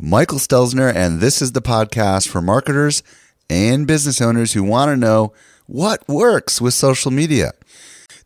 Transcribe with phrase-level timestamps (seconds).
[0.00, 3.02] Michael Stelzner, and this is the podcast for marketers
[3.50, 5.32] and business owners who want to know
[5.66, 7.50] what works with social media.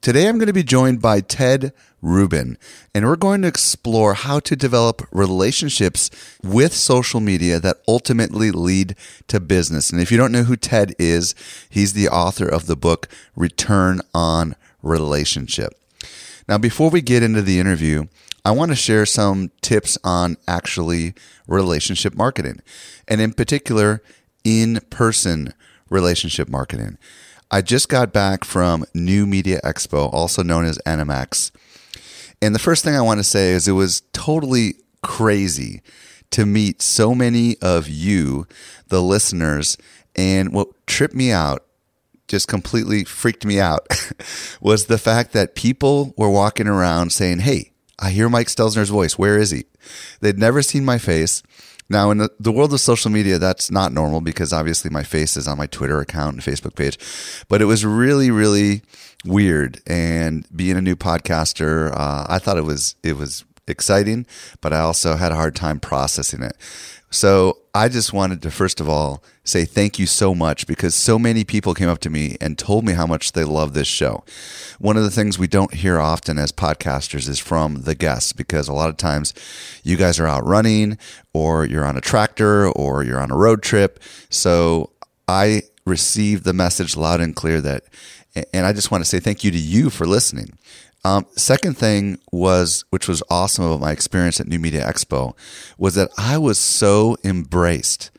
[0.03, 2.59] Today, I'm going to be joined by Ted Rubin,
[2.95, 6.11] and we're going to explore how to develop relationships
[6.43, 8.95] with social media that ultimately lead
[9.29, 9.89] to business.
[9.89, 11.35] And if you don't know who Ted is,
[11.71, 15.73] he's the author of the book Return on Relationship.
[16.47, 18.09] Now, before we get into the interview,
[18.45, 21.15] I want to share some tips on actually
[21.47, 22.61] relationship marketing,
[23.07, 24.03] and in particular,
[24.45, 25.55] in person
[25.89, 26.99] relationship marketing.
[27.51, 31.51] I just got back from New Media Expo, also known as NMX.
[32.41, 35.83] And the first thing I want to say is it was totally crazy
[36.31, 38.47] to meet so many of you,
[38.89, 39.77] the listeners.
[40.17, 41.65] And what tripped me out,
[42.27, 43.87] just completely freaked me out,
[44.61, 49.19] was the fact that people were walking around saying, Hey, I hear Mike Stelzner's voice.
[49.19, 49.65] Where is he?
[50.21, 51.43] They'd never seen my face.
[51.89, 55.47] Now, in the world of social media, that's not normal because obviously my face is
[55.47, 56.99] on my Twitter account and Facebook page.
[57.49, 58.83] But it was really, really
[59.25, 59.81] weird.
[59.87, 64.27] And being a new podcaster, uh, I thought it was it was exciting,
[64.61, 66.57] but I also had a hard time processing it.
[67.11, 71.19] So I just wanted to first of all say thank you so much because so
[71.19, 74.25] many people came up to me and told me how much they love this show.
[74.79, 78.69] One of the things we don't hear often as podcasters is from the guests because
[78.69, 79.33] a lot of times
[79.83, 80.99] you guys are out running
[81.33, 84.01] or you're on a tractor or you're on a road trip.
[84.29, 84.91] So
[85.27, 87.85] I received the message loud and clear that
[88.53, 90.59] and I just want to say thank you to you for listening.
[91.05, 95.35] Um, second thing was, which was awesome about my experience at New Media Expo,
[95.77, 98.11] was that I was so embraced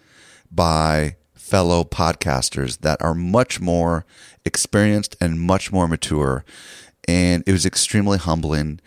[0.52, 4.06] by fellow podcasters that are much more
[4.44, 6.44] experienced and much more mature.
[7.08, 8.82] And it was extremely humbling,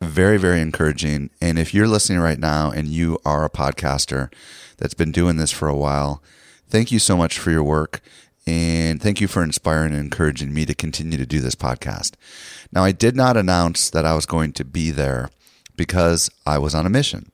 [0.00, 1.30] very, very encouraging.
[1.40, 4.32] And if you're listening right now and you are a podcaster
[4.76, 6.22] that's been doing this for a while,
[6.68, 8.00] thank you so much for your work.
[8.46, 12.14] And thank you for inspiring and encouraging me to continue to do this podcast.
[12.72, 15.30] Now, I did not announce that I was going to be there
[15.76, 17.30] because I was on a mission.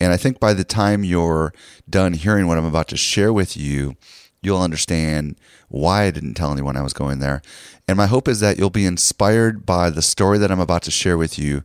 [0.00, 1.52] And I think by the time you're
[1.88, 3.94] done hearing what I'm about to share with you,
[4.42, 5.36] you'll understand
[5.68, 7.40] why I didn't tell anyone I was going there.
[7.86, 10.90] And my hope is that you'll be inspired by the story that I'm about to
[10.90, 11.62] share with you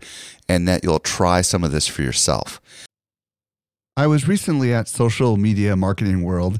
[0.47, 2.61] and that you'll try some of this for yourself.
[3.95, 6.59] I was recently at Social Media Marketing World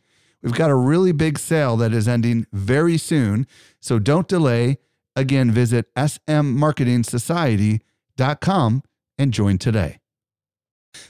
[0.41, 3.45] We've got a really big sale that is ending very soon,
[3.79, 4.79] so don't delay.
[5.15, 8.83] Again, visit smmarketingsociety.com
[9.17, 9.99] and join today.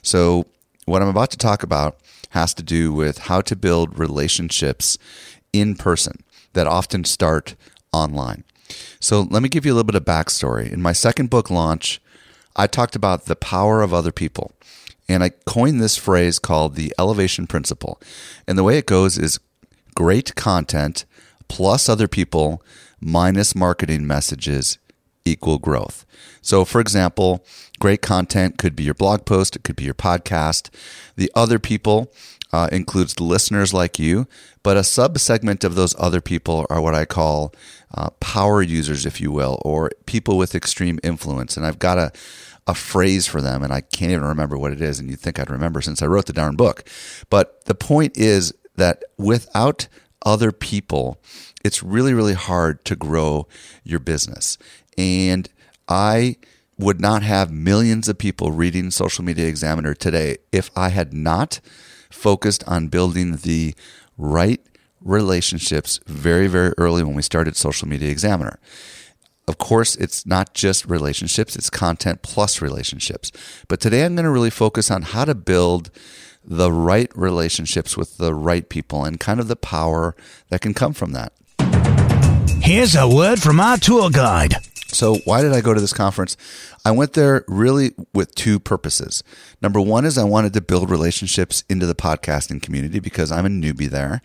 [0.02, 0.46] So,
[0.84, 2.00] what I'm about to talk about
[2.30, 4.98] has to do with how to build relationships
[5.52, 7.54] in person that often start
[7.92, 8.44] online.
[9.00, 10.70] So, let me give you a little bit of backstory.
[10.70, 12.00] In my second book launch,
[12.54, 14.52] I talked about the power of other people.
[15.12, 18.00] And I coined this phrase called the elevation principle.
[18.46, 19.40] And the way it goes is
[19.94, 21.04] great content
[21.48, 22.62] plus other people
[23.00, 24.78] minus marketing messages
[25.24, 26.04] equal growth.
[26.40, 27.44] So, for example,
[27.78, 30.70] great content could be your blog post, it could be your podcast.
[31.16, 32.12] The other people
[32.52, 34.26] uh, includes listeners like you,
[34.62, 37.54] but a subsegment of those other people are what I call
[37.94, 41.56] uh, power users, if you will, or people with extreme influence.
[41.56, 42.12] And I've got a
[42.66, 44.98] a phrase for them, and I can't even remember what it is.
[44.98, 46.84] And you'd think I'd remember since I wrote the darn book.
[47.28, 49.88] But the point is that without
[50.24, 51.20] other people,
[51.64, 53.46] it's really, really hard to grow
[53.84, 54.58] your business.
[54.96, 55.48] And
[55.88, 56.36] I
[56.78, 61.60] would not have millions of people reading Social Media Examiner today if I had not
[62.10, 63.74] focused on building the
[64.16, 64.60] right
[65.00, 68.58] relationships very, very early when we started Social Media Examiner.
[69.48, 73.32] Of course, it's not just relationships, it's content plus relationships.
[73.68, 75.90] But today I'm going to really focus on how to build
[76.44, 80.14] the right relationships with the right people and kind of the power
[80.48, 81.32] that can come from that.
[82.62, 84.54] Here's a word from our tour guide.
[84.88, 86.36] So, why did I go to this conference?
[86.84, 89.24] I went there really with two purposes.
[89.62, 93.48] Number one is I wanted to build relationships into the podcasting community because I'm a
[93.48, 94.20] newbie there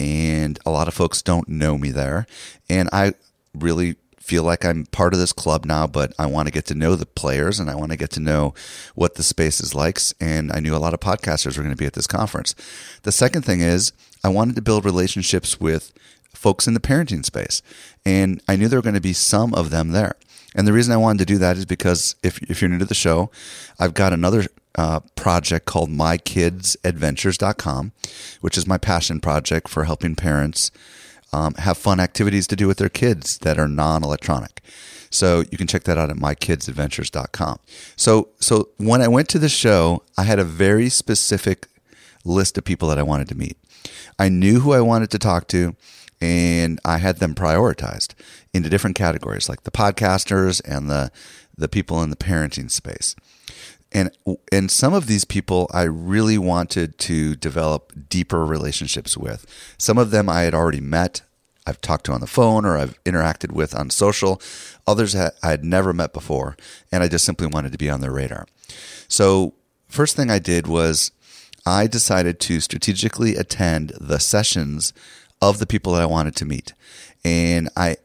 [0.00, 2.26] and a lot of folks don't know me there.
[2.68, 3.12] And I
[3.54, 6.74] really feel like I'm part of this club now, but I want to get to
[6.74, 8.54] know the players and I want to get to know
[8.96, 10.00] what the space is like.
[10.20, 12.56] And I knew a lot of podcasters were going to be at this conference.
[13.04, 13.92] The second thing is
[14.24, 15.92] I wanted to build relationships with
[16.34, 17.62] folks in the parenting space.
[18.04, 20.16] And I knew there were going to be some of them there.
[20.56, 22.84] And the reason I wanted to do that is because if, if you're new to
[22.84, 23.30] the show,
[23.78, 27.92] I've got another uh, project called mykidsadventures.com,
[28.40, 30.72] which is my passion project for helping parents
[31.36, 34.62] um, have fun activities to do with their kids that are non-electronic.
[35.10, 37.58] So you can check that out at mykidsadventures.com.
[37.94, 41.68] So so when I went to the show, I had a very specific
[42.24, 43.58] list of people that I wanted to meet.
[44.18, 45.76] I knew who I wanted to talk to
[46.20, 48.14] and I had them prioritized
[48.54, 51.12] into different categories like the podcasters and the
[51.58, 53.14] the people in the parenting space.
[53.92, 54.10] And
[54.50, 59.46] and some of these people I really wanted to develop deeper relationships with.
[59.78, 61.22] Some of them I had already met
[61.66, 64.40] I've talked to on the phone or I've interacted with on social.
[64.86, 66.56] Others I had never met before,
[66.92, 68.46] and I just simply wanted to be on their radar.
[69.08, 69.54] So,
[69.88, 71.10] first thing I did was
[71.66, 74.92] I decided to strategically attend the sessions
[75.42, 76.72] of the people that I wanted to meet.
[77.24, 77.96] And I,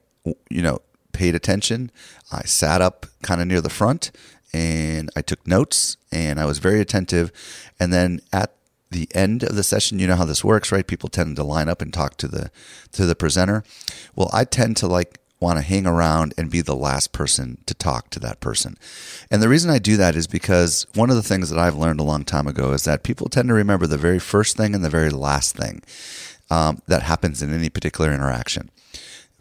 [0.49, 0.79] you know,
[1.11, 1.91] paid attention.
[2.31, 4.11] I sat up kind of near the front
[4.53, 7.31] and I took notes and I was very attentive.
[7.79, 8.55] And then at
[8.91, 10.85] the end of the session, you know how this works, right?
[10.85, 12.51] People tend to line up and talk to the
[12.91, 13.63] to the presenter.
[14.15, 17.73] Well, I tend to like want to hang around and be the last person to
[17.73, 18.77] talk to that person.
[19.31, 21.99] And the reason I do that is because one of the things that I've learned
[21.99, 24.85] a long time ago is that people tend to remember the very first thing and
[24.85, 25.81] the very last thing
[26.51, 28.69] um, that happens in any particular interaction.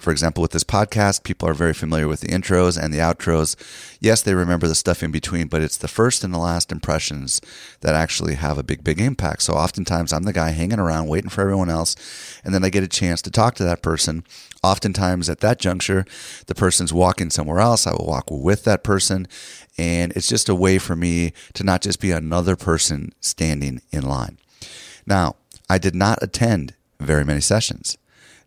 [0.00, 3.54] For example, with this podcast, people are very familiar with the intros and the outros.
[4.00, 7.42] Yes, they remember the stuff in between, but it's the first and the last impressions
[7.82, 9.42] that actually have a big, big impact.
[9.42, 11.96] So oftentimes I'm the guy hanging around waiting for everyone else,
[12.42, 14.24] and then I get a chance to talk to that person.
[14.62, 16.06] Oftentimes at that juncture,
[16.46, 17.86] the person's walking somewhere else.
[17.86, 19.28] I will walk with that person,
[19.76, 24.08] and it's just a way for me to not just be another person standing in
[24.08, 24.38] line.
[25.06, 25.36] Now,
[25.68, 27.98] I did not attend very many sessions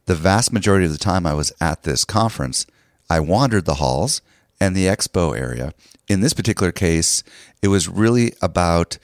[0.06, 2.66] the vast majority of the time I was at this conference,
[3.10, 4.22] I wandered the halls
[4.60, 5.74] and the expo area.
[6.07, 7.24] In this particular case,
[7.62, 8.98] it was really about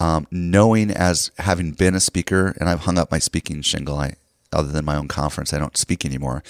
[0.00, 3.98] um, knowing as having been a speaker, and I've hung up my speaking shingle.
[3.98, 4.14] I,
[4.54, 6.42] other than my own conference, I don't speak anymore.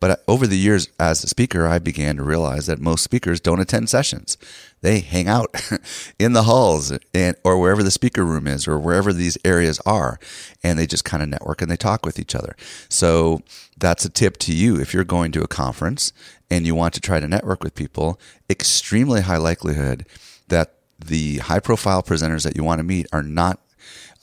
[0.00, 3.60] But over the years as a speaker, I began to realize that most speakers don't
[3.60, 4.36] attend sessions.
[4.80, 5.54] They hang out
[6.18, 10.18] in the halls and or wherever the speaker room is or wherever these areas are,
[10.62, 12.56] and they just kind of network and they talk with each other.
[12.88, 13.42] So
[13.76, 16.12] that's a tip to you if you're going to a conference
[16.50, 18.18] and you want to try to network with people.
[18.48, 20.06] Extremely high likelihood
[20.48, 23.60] that the high profile presenters that you want to meet are not,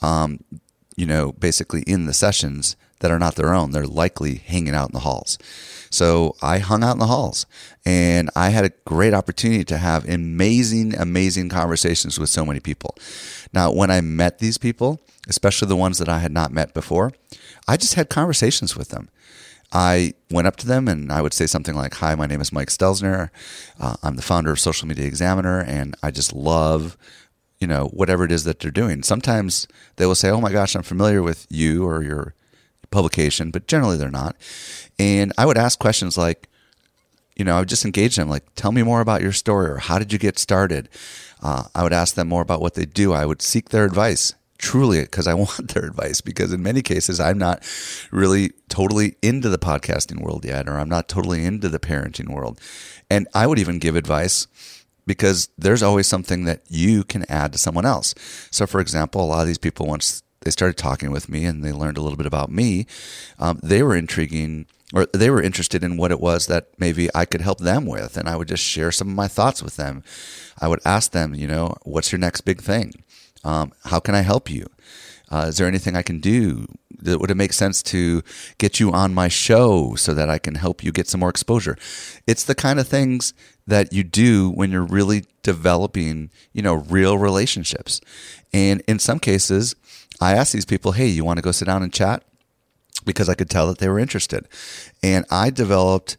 [0.01, 0.43] um,
[0.95, 3.71] you know, basically in the sessions that are not their own.
[3.71, 5.37] They're likely hanging out in the halls.
[5.89, 7.45] So I hung out in the halls
[7.85, 12.95] and I had a great opportunity to have amazing, amazing conversations with so many people.
[13.53, 17.13] Now, when I met these people, especially the ones that I had not met before,
[17.67, 19.09] I just had conversations with them.
[19.71, 22.53] I went up to them and I would say something like, Hi, my name is
[22.53, 23.29] Mike Stelzner.
[23.79, 26.97] Uh, I'm the founder of Social Media Examiner, and I just love
[27.59, 30.75] you know whatever it is that they're doing sometimes they will say oh my gosh
[30.75, 32.35] i'm familiar with you or your
[32.91, 34.35] publication, but generally they're not.
[34.99, 36.49] And I would ask questions like,
[37.35, 39.77] you know, I would just engage them, like, tell me more about your story or
[39.77, 40.89] how did you get started?
[41.41, 43.13] Uh, I would ask them more about what they do.
[43.13, 44.33] I would seek their advice.
[44.57, 47.63] truly because I want their advice because in many cases I'm not
[48.11, 52.59] really totally into the podcasting world yet or I'm not totally into the parenting world.
[53.07, 54.47] And I would even give advice
[55.05, 58.15] because there's always something that you can add to someone else.
[58.51, 61.61] So for example, a lot of these people once they started talking with me and
[61.61, 62.87] they learned a little bit about me,
[63.37, 67.25] um, they were intriguing or they were interested in what it was that maybe I
[67.25, 68.15] could help them with.
[68.15, 70.05] And I would just share some of my thoughts with them.
[70.57, 73.03] I would ask them, you know, what's your next big thing?
[73.43, 74.67] Um, how can I help you?
[75.29, 76.67] Uh, is there anything I can do?
[77.03, 78.23] Would it make sense to
[78.57, 81.77] get you on my show so that I can help you get some more exposure?
[82.25, 83.33] It's the kind of things
[83.67, 88.01] that you do when you're really developing, you know, real relationships.
[88.53, 89.75] And in some cases,
[90.19, 92.23] I ask these people, hey, you want to go sit down and chat?
[93.05, 94.47] Because I could tell that they were interested.
[95.03, 96.17] And I developed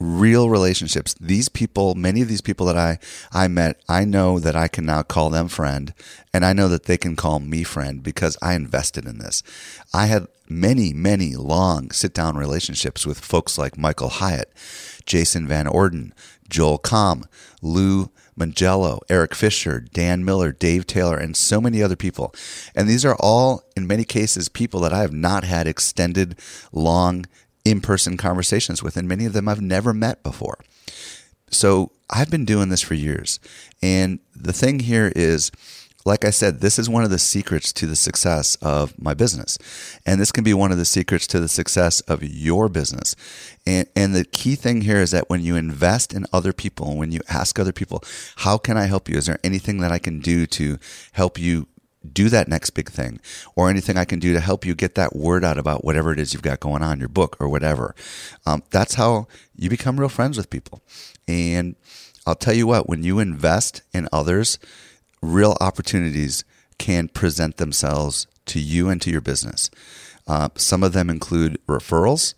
[0.00, 1.14] real relationships.
[1.20, 2.98] These people, many of these people that I,
[3.32, 5.94] I met, I know that I can now call them friend
[6.32, 9.42] and I know that they can call me friend because I invested in this.
[9.92, 14.52] I had many, many long sit down relationships with folks like Michael Hyatt,
[15.06, 16.12] Jason Van Orden,
[16.48, 17.24] Joel Comm,
[17.62, 22.34] Lou Mongello, Erik Fisher, Dan Miller, Dave Taylor, and so many other people.
[22.74, 26.38] And these are all, in many cases, people that I have not had extended,
[26.72, 27.26] long
[27.64, 30.58] in person conversations with, and many of them I've never met before.
[31.50, 33.40] So I've been doing this for years.
[33.82, 35.50] And the thing here is,
[36.04, 39.56] like I said, this is one of the secrets to the success of my business.
[40.04, 43.16] And this can be one of the secrets to the success of your business.
[43.66, 47.10] And, and the key thing here is that when you invest in other people, when
[47.10, 48.02] you ask other people,
[48.36, 49.16] how can I help you?
[49.16, 50.78] Is there anything that I can do to
[51.12, 51.68] help you
[52.12, 53.20] do that next big thing
[53.56, 56.18] or anything I can do to help you get that word out about whatever it
[56.18, 57.94] is you've got going on, your book or whatever.
[58.46, 60.82] Um, that's how you become real friends with people.
[61.26, 61.76] And
[62.26, 64.58] I'll tell you what, when you invest in others,
[65.22, 66.44] real opportunities
[66.78, 69.70] can present themselves to you and to your business.
[70.26, 72.34] Uh, some of them include referrals,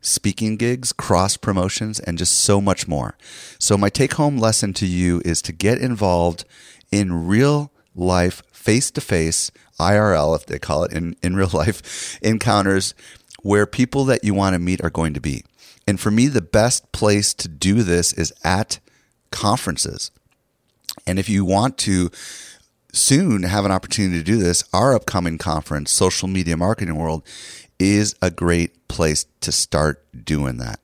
[0.00, 3.16] speaking gigs, cross promotions, and just so much more.
[3.58, 6.44] So, my take home lesson to you is to get involved
[6.90, 12.18] in real life face to face IRL, if they call it in, in real life
[12.20, 12.94] encounters
[13.42, 15.44] where people that you want to meet are going to be.
[15.86, 18.80] And for me, the best place to do this is at
[19.30, 20.10] conferences.
[21.06, 22.10] And if you want to
[22.92, 27.22] soon have an opportunity to do this, our upcoming conference, Social Media Marketing World,
[27.78, 30.80] is a great place to start doing that.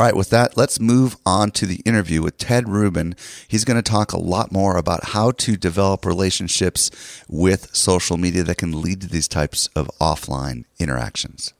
[0.00, 3.14] All right, with that, let's move on to the interview with Ted Rubin.
[3.46, 6.90] He's going to talk a lot more about how to develop relationships
[7.28, 11.52] with social media that can lead to these types of offline interactions.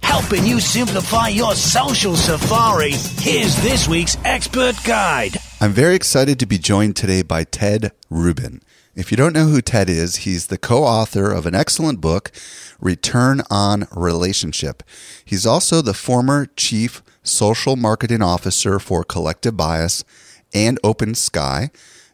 [0.00, 5.36] Helping you simplify your social safari, here's this week's expert guide.
[5.60, 8.62] I'm very excited to be joined today by Ted Rubin.
[8.94, 12.30] If you don't know who Ted is, he's the co author of an excellent book,
[12.78, 14.84] Return on Relationship.
[15.24, 20.04] He's also the former chief social marketing officer for Collective Bias
[20.52, 21.70] and OpenSky.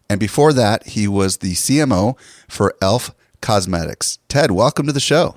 [0.09, 2.19] And before that, he was the CMO
[2.49, 4.19] for Elf Cosmetics.
[4.29, 5.37] Ted, welcome to the show.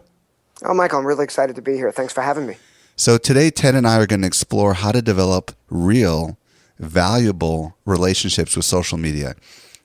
[0.66, 1.92] Oh, Michael, I'm really excited to be here.
[1.92, 2.58] Thanks for having me.
[2.96, 6.38] So, today, Ted and I are going to explore how to develop real,
[6.80, 9.36] valuable relationships with social media.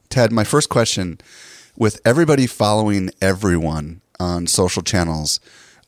[0.08, 1.18] Ted, my first question
[1.76, 5.40] with everybody following everyone on social channels,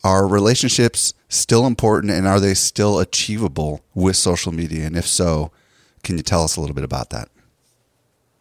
[0.04, 4.86] are relationships still important and are they still achievable with social media?
[4.86, 5.50] And if so,
[6.04, 7.28] can you tell us a little bit about that?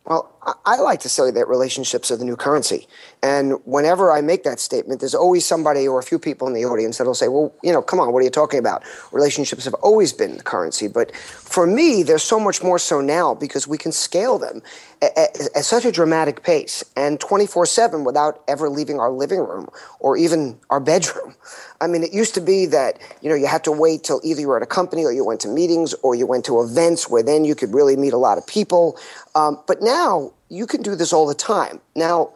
[0.06, 0.34] Well,
[0.66, 2.88] I like to say that relationships are the new currency.
[3.22, 6.66] And whenever I make that statement, there's always somebody or a few people in the
[6.66, 8.84] audience that'll say, well, you know, come on, what are you talking about?
[9.14, 10.90] Relationships have always been the currency.
[10.90, 14.62] But for me, there's so much more so now because we can scale them
[15.02, 19.40] at, at, at such a dramatic pace and 24 7 without ever leaving our living
[19.40, 19.70] room
[20.02, 21.34] or even our bedroom.
[21.80, 24.40] I mean, it used to be that, you know, you had to wait till either
[24.42, 27.10] you were at a company or you went to meetings or you went to events
[27.10, 28.98] where then you could really meet a lot of people.
[29.36, 31.80] Um, but now you can do this all the time.
[31.96, 32.34] Now,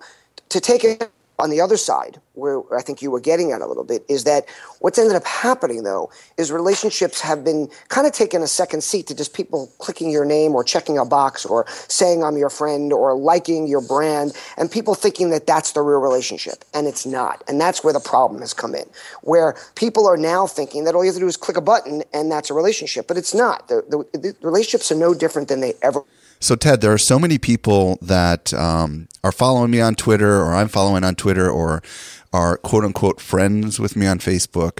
[0.49, 3.67] to take it on the other side, where I think you were getting at a
[3.67, 4.45] little bit, is that
[4.79, 9.05] what's ended up happening though is relationships have been kind of taken a second seat
[9.07, 12.91] to just people clicking your name or checking a box or saying I'm your friend
[12.91, 17.43] or liking your brand and people thinking that that's the real relationship and it's not.
[17.47, 18.85] And that's where the problem has come in,
[19.21, 22.03] where people are now thinking that all you have to do is click a button
[22.13, 23.67] and that's a relationship, but it's not.
[23.67, 26.01] The, the, the relationships are no different than they ever
[26.39, 30.53] so, Ted, there are so many people that um, are following me on Twitter, or
[30.53, 31.81] I'm following on Twitter, or
[32.33, 34.79] are quote unquote friends with me on Facebook.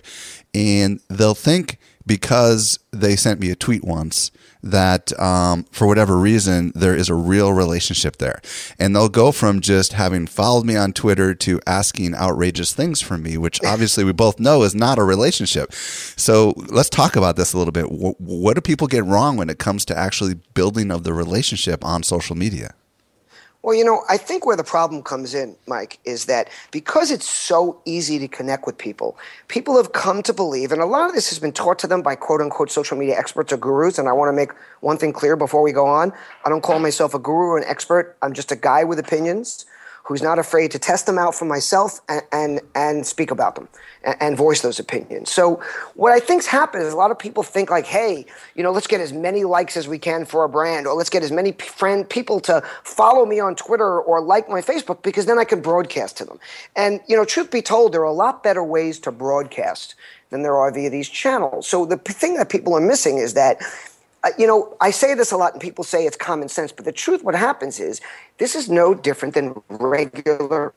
[0.54, 4.32] And they'll think because they sent me a tweet once
[4.64, 8.42] that um, for whatever reason there is a real relationship there.
[8.80, 13.24] And they'll go from just having followed me on twitter to asking outrageous things from
[13.24, 15.74] me which obviously we both know is not a relationship.
[15.74, 17.92] So let's talk about this a little bit.
[17.92, 21.84] What, what do people get wrong when it comes to actually building of the relationship
[21.86, 22.74] on social media
[23.64, 27.28] well, you know, I think where the problem comes in, Mike, is that because it's
[27.28, 31.16] so easy to connect with people, people have come to believe, and a lot of
[31.16, 33.98] this has been taught to them by quote unquote social media experts or gurus.
[33.98, 36.14] And I want to make one thing clear before we go on
[36.46, 39.66] I don't call myself a guru or an expert, I'm just a guy with opinions
[40.08, 43.68] who's not afraid to test them out for myself and, and, and speak about them
[44.04, 45.30] and, and, voice those opinions.
[45.30, 45.62] So
[45.96, 48.88] what I think's happened is a lot of people think like, hey, you know, let's
[48.88, 51.52] get as many likes as we can for a brand, or let's get as many
[51.52, 55.60] friend people to follow me on Twitter or like my Facebook because then I can
[55.60, 56.40] broadcast to them.
[56.78, 59.94] And you know, truth be told, there are a lot better ways to broadcast
[60.30, 61.68] than there are via these channels.
[61.68, 63.62] So the thing that people are missing is that
[64.27, 66.84] Uh, you know, I say this a lot and people say it's common sense, but
[66.84, 68.01] the truth, what happens is
[68.39, 70.74] this is no different than regular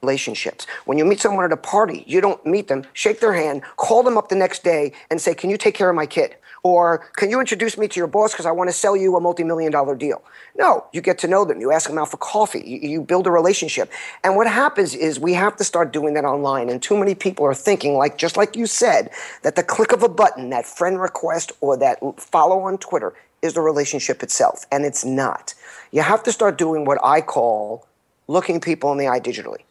[0.00, 0.66] relationships.
[0.86, 4.02] When you meet someone at a party, you don't meet them, shake their hand, call
[4.02, 6.36] them up the next day and say, Can you take care of my kid?
[6.64, 9.20] Or can you introduce me to your boss because I want to sell you a
[9.20, 10.22] multi million dollar deal?
[10.56, 11.60] No, you get to know them.
[11.60, 12.62] You ask them out for coffee.
[12.64, 13.90] You, you, build a relationship.
[14.22, 16.68] And what happens is we have to start doing that online.
[16.68, 19.10] And too many people are thinking, like just like you said,
[19.42, 23.54] that the click of a button, that friend request, or that follow on Twitter is
[23.54, 24.64] the relationship itself.
[24.70, 25.54] And it's not.
[25.90, 27.88] You have to start doing what I call
[28.28, 29.62] looking people in the eye digitally.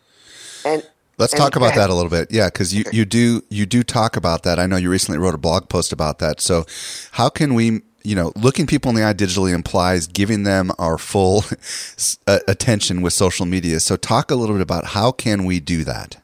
[0.65, 0.85] And
[1.21, 2.31] Let's talk about that a little bit.
[2.31, 4.59] Yeah, because you, you do you do talk about that.
[4.59, 6.41] I know you recently wrote a blog post about that.
[6.41, 6.65] So
[7.11, 10.97] how can we you know, looking people in the eye digitally implies giving them our
[10.97, 11.45] full
[12.27, 13.79] uh, attention with social media.
[13.79, 16.17] So talk a little bit about how can we do that?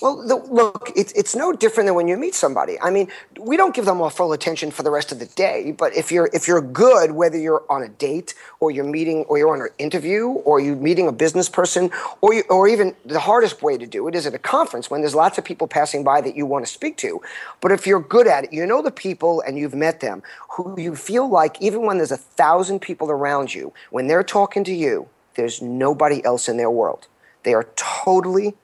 [0.00, 2.80] Well, the, look, it's it's no different than when you meet somebody.
[2.80, 5.72] I mean, we don't give them our full attention for the rest of the day.
[5.76, 9.36] But if you're if you're good, whether you're on a date or you're meeting or
[9.36, 11.90] you're on an interview or you're meeting a business person
[12.22, 15.02] or you, or even the hardest way to do it is at a conference when
[15.02, 17.20] there's lots of people passing by that you want to speak to.
[17.60, 20.80] But if you're good at it, you know the people and you've met them who
[20.80, 24.72] you feel like even when there's a thousand people around you, when they're talking to
[24.72, 27.06] you, there's nobody else in their world.
[27.42, 28.54] They are totally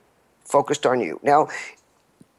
[0.47, 1.19] focused on you.
[1.23, 1.49] Now,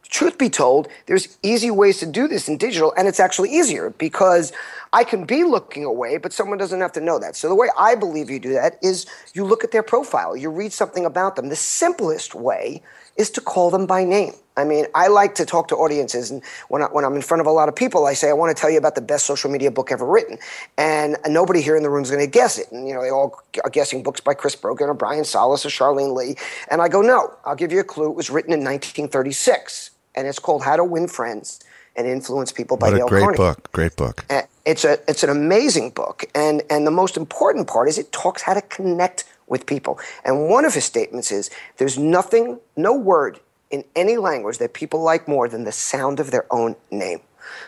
[0.08, 3.90] truth be told, there's easy ways to do this in digital, and it's actually easier
[3.90, 4.52] because
[4.92, 7.36] I can be looking away, but someone doesn't have to know that.
[7.36, 10.50] So the way I believe you do that is you look at their profile, you
[10.50, 11.50] read something about them.
[11.50, 12.82] The simplest way
[13.18, 14.32] is to call them by name.
[14.56, 17.40] I mean, I like to talk to audiences, and when, I, when I'm in front
[17.40, 19.26] of a lot of people, I say, I want to tell you about the best
[19.26, 20.38] social media book ever written.
[20.76, 22.70] And nobody here in the room is going to guess it.
[22.72, 25.68] And, you know, they all are guessing books by Chris Brogan or Brian Solis or
[25.68, 26.36] Charlene Li.
[26.70, 28.10] And I go, no, I'll give you a clue.
[28.10, 31.60] It was written in 1936, and it's called How to Win Friends
[31.94, 33.36] and Influence People by what Dale great Carnegie.
[33.36, 34.24] book, great book.
[34.30, 36.24] And it's, a, it's an amazing book.
[36.34, 39.98] And, and the most important part is it talks how to connect with people.
[40.24, 45.02] And one of his statements is there's nothing, no word in any language that people
[45.02, 47.20] like more than the sound of their own name.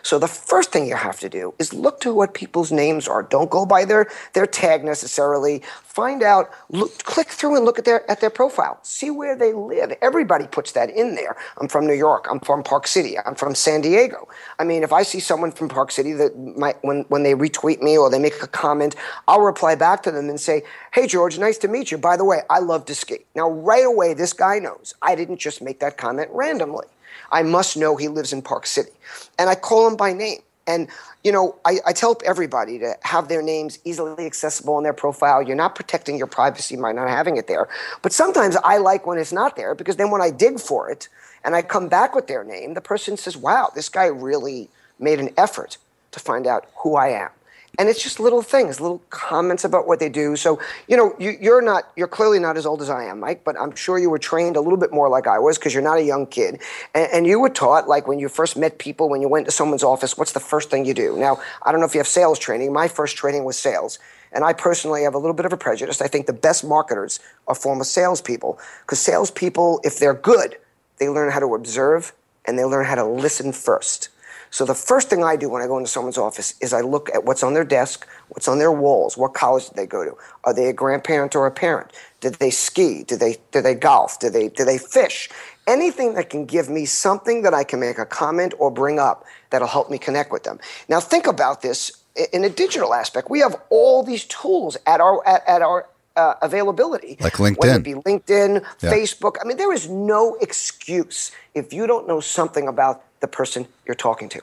[0.03, 3.23] So the first thing you have to do is look to what people's names are.
[3.23, 5.63] Don't go by their, their tag necessarily.
[5.83, 8.79] Find out, look, click through and look at their at their profile.
[8.83, 9.93] See where they live.
[10.01, 11.37] Everybody puts that in there.
[11.59, 12.27] I'm from New York.
[12.31, 13.19] I'm from Park City.
[13.19, 14.29] I'm from San Diego.
[14.59, 17.83] I mean, if I see someone from Park City that might when when they retweet
[17.83, 18.95] me or they make a comment,
[19.27, 20.63] I'll reply back to them and say,
[20.93, 21.99] "Hey George, nice to meet you.
[21.99, 25.39] By the way, I love to ski." Now, right away, this guy knows I didn't
[25.39, 26.87] just make that comment randomly.
[27.33, 28.91] I must know he lives in Park City.
[29.39, 30.41] And I call him by name.
[30.67, 30.89] And,
[31.25, 35.43] you know, I, I, tell everybody to have their names easily accessible in their profile.
[35.43, 37.69] You're not protecting your privacy by not having it there.
[38.03, 41.09] But sometimes I like when it's not there because then when I dig for it
[41.43, 44.69] and I come back with their name, the person says, wow, this guy really
[45.01, 45.79] made an effort
[46.13, 47.31] to find out who I am
[47.79, 50.37] and it's just little things, little comments about what they do.
[50.37, 53.45] So, you know, you, are not, you're clearly not as old as I am, Mike,
[53.45, 55.83] but I'm sure you were trained a little bit more like I was because you're
[55.83, 56.61] not a young kid.
[56.95, 59.53] And, and, you were taught, like when you first met people, when you went to
[59.53, 61.17] someone's office, what's the first thing you do?
[61.17, 62.73] Now, I don't know if you have sales training.
[62.73, 63.99] My first training was sales.
[64.33, 66.03] And I personally have a little bit of a prejudice.
[66.03, 70.57] I think the best marketers are former salespeople because salespeople, if they're good,
[70.99, 72.13] they learn how to observe
[72.45, 74.10] and they learn how to listen first.
[74.51, 77.09] So the first thing I do when I go into someone's office is I look
[77.15, 80.17] at what's on their desk, what's on their walls, what college did they go to?
[80.45, 81.93] Are they a grandparent or a parent?
[82.21, 83.05] Did they ski?
[83.05, 84.19] Did they did they golf?
[84.19, 85.29] Did they did they fish?
[85.67, 89.25] Anything that can give me something that I can make a comment or bring up
[89.51, 90.59] that'll help me connect with them.
[90.89, 91.93] Now think about this
[92.33, 93.31] in a digital aspect.
[93.31, 95.87] We have all these tools at our at, at our
[96.17, 97.17] uh, availability.
[97.21, 97.59] Like LinkedIn.
[97.59, 98.93] Whether it be LinkedIn, yeah.
[98.93, 99.37] Facebook.
[99.41, 103.95] I mean, there is no excuse if you don't know something about the person you're
[103.95, 104.41] talking to.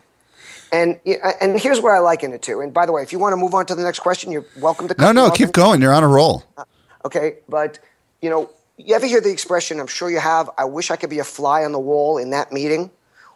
[0.71, 0.99] And
[1.41, 2.59] and here's where I liken it to.
[2.59, 4.45] And by the way, if you want to move on to the next question, you're
[4.57, 4.95] welcome to.
[4.99, 5.81] No, no, keep going.
[5.81, 6.43] You're on a roll.
[6.57, 6.65] Uh,
[7.05, 7.79] okay, but
[8.21, 9.79] you know, you ever hear the expression?
[9.79, 10.49] I'm sure you have.
[10.57, 12.91] I wish I could be a fly on the wall in that meeting,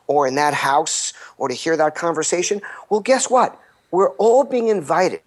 [0.07, 2.61] or in that house, or to hear that conversation.
[2.89, 3.57] Well, guess what?
[3.91, 5.21] We're all being invited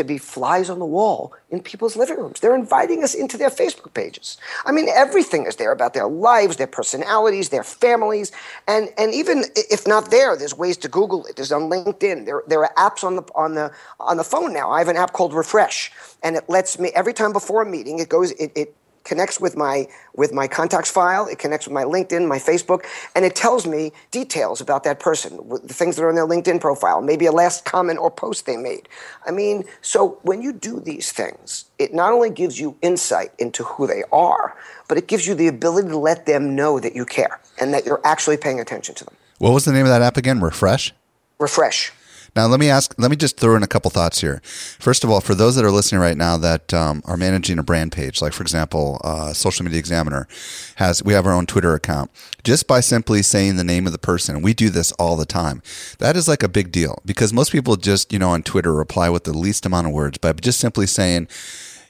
[0.00, 2.40] to be flies on the wall in people's living rooms.
[2.40, 4.38] They're inviting us into their Facebook pages.
[4.64, 8.32] I mean, everything is there about their lives, their personalities, their families,
[8.66, 11.36] and and even if not there, there's ways to Google it.
[11.36, 12.26] There's on LinkedIn.
[12.26, 14.70] There there are apps on the on the on the phone now.
[14.70, 17.98] I have an app called Refresh, and it lets me every time before a meeting,
[17.98, 21.84] it goes it it connects with my with my contacts file it connects with my
[21.84, 22.84] linkedin my facebook
[23.14, 26.60] and it tells me details about that person the things that are in their linkedin
[26.60, 28.88] profile maybe a last comment or post they made.
[29.26, 33.64] I mean so when you do these things it not only gives you insight into
[33.64, 34.56] who they are
[34.88, 37.86] but it gives you the ability to let them know that you care and that
[37.86, 39.14] you're actually paying attention to them.
[39.38, 40.40] What was the name of that app again?
[40.40, 40.92] Refresh?
[41.38, 41.92] Refresh
[42.36, 44.40] now, let me ask, let me just throw in a couple thoughts here.
[44.44, 47.62] First of all, for those that are listening right now that um, are managing a
[47.62, 50.28] brand page, like for example, uh, Social Media Examiner
[50.76, 52.10] has, we have our own Twitter account.
[52.44, 55.62] Just by simply saying the name of the person, we do this all the time.
[55.98, 59.08] That is like a big deal because most people just, you know, on Twitter reply
[59.08, 61.28] with the least amount of words, but just simply saying,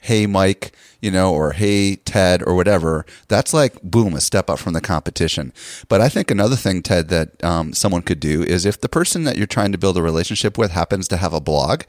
[0.01, 4.59] hey, Mike, you know, or hey, Ted, or whatever, that's like, boom, a step up
[4.59, 5.53] from the competition.
[5.89, 9.23] But I think another thing, Ted, that um, someone could do is if the person
[9.23, 11.83] that you're trying to build a relationship with happens to have a blog,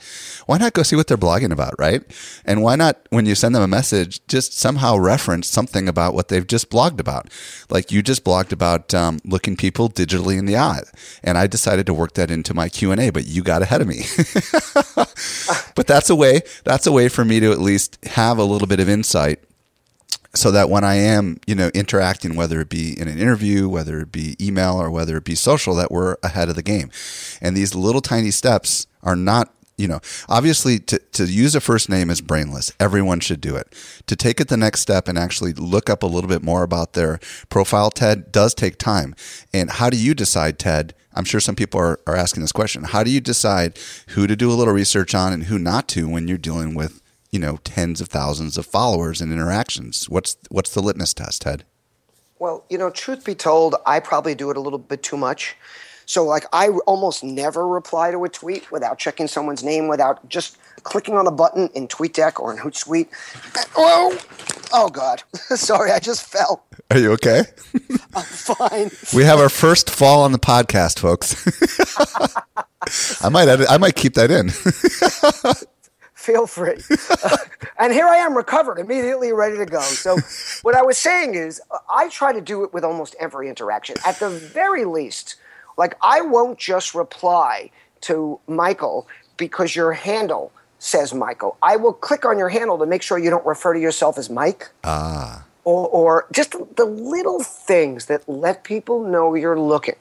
[0.46, 2.02] why not go see what they're blogging about, right?
[2.44, 6.28] And why not, when you send them a message, just somehow reference something about what
[6.28, 7.30] they've just blogged about?
[7.70, 10.80] Like you just blogged about um, looking people digitally in the eye.
[11.22, 14.04] And I decided to work that into my Q&A, but you got ahead of me.
[15.74, 18.68] but that's a way, that's a way for me to at least have a little
[18.68, 19.40] bit of insight
[20.34, 24.00] so that when I am, you know, interacting, whether it be in an interview, whether
[24.00, 26.90] it be email or whether it be social, that we're ahead of the game.
[27.40, 31.90] And these little tiny steps are not, you know, obviously to, to use a first
[31.90, 32.72] name is brainless.
[32.80, 33.74] Everyone should do it.
[34.06, 36.94] To take it the next step and actually look up a little bit more about
[36.94, 39.14] their profile, Ted, does take time.
[39.52, 40.94] And how do you decide, Ted?
[41.14, 42.84] I'm sure some people are, are asking this question.
[42.84, 46.08] How do you decide who to do a little research on and who not to
[46.08, 47.01] when you're dealing with
[47.32, 50.08] you know tens of thousands of followers and interactions.
[50.08, 51.64] What's what's the litmus test, Ted?
[52.38, 55.56] Well, you know, truth be told, I probably do it a little bit too much.
[56.06, 60.58] So, like, I almost never reply to a tweet without checking someone's name, without just
[60.82, 63.08] clicking on a button in TweetDeck or in Hootsuite.
[63.76, 64.18] Oh,
[64.72, 65.22] oh God!
[65.54, 66.64] Sorry, I just fell.
[66.90, 67.44] Are you okay?
[68.14, 68.90] I'm fine.
[69.14, 71.36] we have our first fall on the podcast, folks.
[73.24, 74.50] I might edit, I might keep that in
[76.22, 76.78] feel free.
[77.10, 77.36] Uh,
[77.78, 79.80] and here I am recovered, immediately ready to go.
[79.80, 80.18] So,
[80.62, 83.96] what I was saying is, I try to do it with almost every interaction.
[84.06, 85.36] At the very least,
[85.76, 87.70] like I won't just reply
[88.02, 91.56] to Michael because your handle says Michael.
[91.62, 94.28] I will click on your handle to make sure you don't refer to yourself as
[94.28, 94.70] Mike.
[94.84, 95.44] Ah.
[95.64, 99.94] Or, or just the little things that let people know you're looking.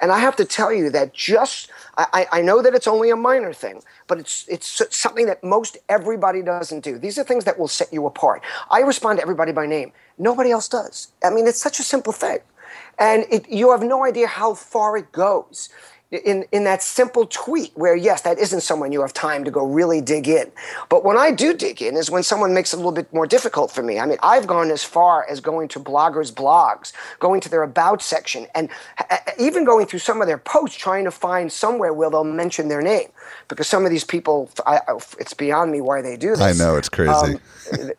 [0.00, 3.16] And I have to tell you that just I, I know that it's only a
[3.16, 6.98] minor thing, but it's it's something that most everybody doesn't do.
[6.98, 8.42] These are things that will set you apart.
[8.70, 9.92] I respond to everybody by name.
[10.18, 11.08] Nobody else does.
[11.24, 12.38] I mean, it's such a simple thing,
[12.98, 15.70] and it, you have no idea how far it goes
[16.10, 19.64] in, in that simple tweet where, yes, that isn't someone you have time to go
[19.64, 20.50] really dig in.
[20.88, 23.26] But when I do dig in is when someone makes it a little bit more
[23.26, 24.00] difficult for me.
[24.00, 28.02] I mean, I've gone as far as going to bloggers' blogs, going to their about
[28.02, 28.68] section, and
[29.38, 32.82] even going through some of their posts trying to find somewhere where they'll mention their
[32.82, 33.08] name.
[33.46, 34.80] Because some of these people, I,
[35.18, 36.40] it's beyond me why they do this.
[36.40, 37.10] I know, it's crazy.
[37.12, 37.40] Um,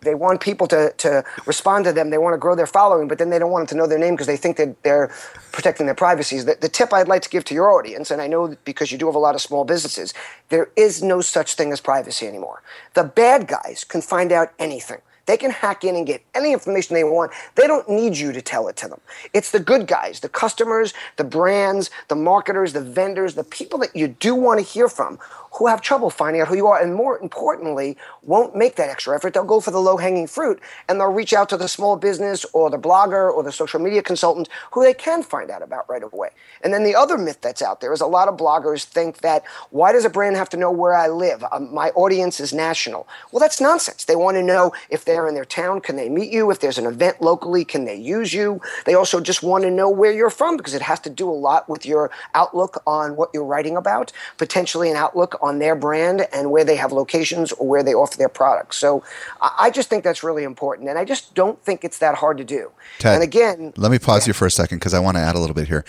[0.01, 2.09] they want people to, to respond to them.
[2.09, 3.99] They want to grow their following, but then they don't want them to know their
[3.99, 5.07] name because they think that they're
[5.51, 6.39] protecting their privacy.
[6.39, 8.97] The, the tip I'd like to give to your audience, and I know because you
[8.97, 10.13] do have a lot of small businesses,
[10.49, 12.63] there is no such thing as privacy anymore.
[12.95, 15.01] The bad guys can find out anything.
[15.31, 17.31] They can hack in and get any information they want.
[17.55, 18.99] They don't need you to tell it to them.
[19.33, 23.95] It's the good guys, the customers, the brands, the marketers, the vendors, the people that
[23.95, 25.19] you do want to hear from
[25.53, 29.15] who have trouble finding out who you are, and more importantly, won't make that extra
[29.15, 29.33] effort.
[29.33, 32.45] They'll go for the low hanging fruit and they'll reach out to the small business
[32.53, 36.03] or the blogger or the social media consultant who they can find out about right
[36.03, 36.29] away.
[36.63, 39.43] And then the other myth that's out there is a lot of bloggers think that
[39.71, 41.43] why does a brand have to know where I live?
[41.51, 43.07] Um, my audience is national.
[43.31, 44.05] Well, that's nonsense.
[44.05, 46.51] They want to know if they're there in their town, can they meet you?
[46.51, 48.61] If there's an event locally, can they use you?
[48.85, 51.31] They also just want to know where you're from because it has to do a
[51.31, 56.27] lot with your outlook on what you're writing about, potentially an outlook on their brand
[56.33, 58.77] and where they have locations or where they offer their products.
[58.77, 59.03] So
[59.41, 60.89] I just think that's really important.
[60.89, 62.71] And I just don't think it's that hard to do.
[62.99, 64.31] Ted, and again, let me pause yeah.
[64.31, 65.85] you for a second because I want to add a little bit here.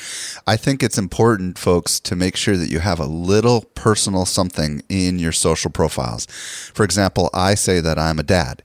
[0.46, 4.82] I think it's important, folks, to make sure that you have a little personal something
[4.88, 6.26] in your social profiles.
[6.74, 8.62] For example, I say that I'm a dad.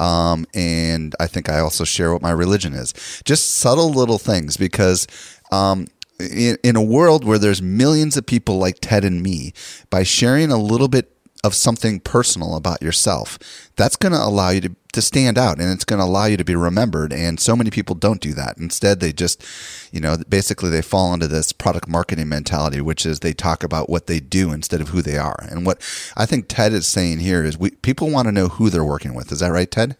[0.00, 2.94] Um, and I think I also share what my religion is.
[3.24, 5.06] Just subtle little things because
[5.52, 5.86] um,
[6.18, 9.52] in, in a world where there's millions of people like Ted and me,
[9.90, 13.38] by sharing a little bit of something personal about yourself,
[13.76, 16.36] that's going to allow you to, to stand out and it's going to allow you
[16.36, 17.12] to be remembered.
[17.12, 18.58] And so many people don't do that.
[18.58, 19.42] Instead, they just,
[19.90, 23.88] you know, basically they fall into this product marketing mentality, which is they talk about
[23.88, 25.46] what they do instead of who they are.
[25.50, 25.80] And what
[26.16, 29.14] I think Ted is saying here is we, people want to know who they're working
[29.14, 29.32] with.
[29.32, 29.96] Is that right, Ted?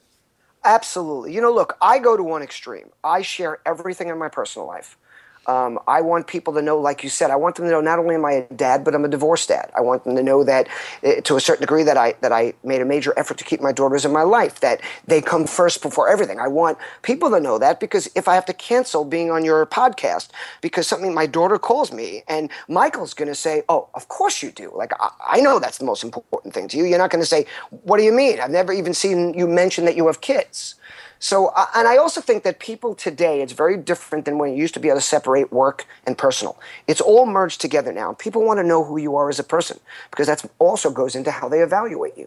[0.64, 1.35] Absolutely.
[1.35, 2.90] You know, look, I go to one extreme.
[3.03, 4.98] I share everything in my personal life.
[5.46, 7.98] Um, I want people to know, like you said, I want them to know not
[7.98, 9.70] only am I a dad, but I'm a divorced dad.
[9.76, 10.68] I want them to know that,
[11.03, 13.61] uh, to a certain degree, that I that I made a major effort to keep
[13.61, 14.61] my daughters in my life.
[14.61, 16.38] That they come first before everything.
[16.38, 19.64] I want people to know that because if I have to cancel being on your
[19.66, 20.29] podcast
[20.61, 24.53] because something my daughter calls me, and Michael's going to say, "Oh, of course you
[24.53, 26.85] do." Like I, I know that's the most important thing to you.
[26.85, 29.85] You're not going to say, "What do you mean?" I've never even seen you mention
[29.87, 30.74] that you have kids.
[31.22, 34.56] So, uh, and I also think that people today, it's very different than when you
[34.56, 36.59] used to be able to separate work and personal.
[36.87, 38.14] It's all merged together now.
[38.14, 39.78] People want to know who you are as a person
[40.11, 42.26] because that also goes into how they evaluate you.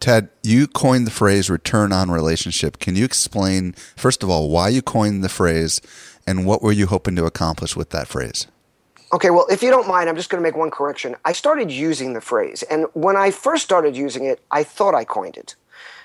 [0.00, 2.80] Ted, you coined the phrase return on relationship.
[2.80, 5.80] Can you explain, first of all, why you coined the phrase
[6.26, 8.48] and what were you hoping to accomplish with that phrase?
[9.12, 11.14] Okay, well, if you don't mind, I'm just going to make one correction.
[11.24, 15.04] I started using the phrase, and when I first started using it, I thought I
[15.04, 15.54] coined it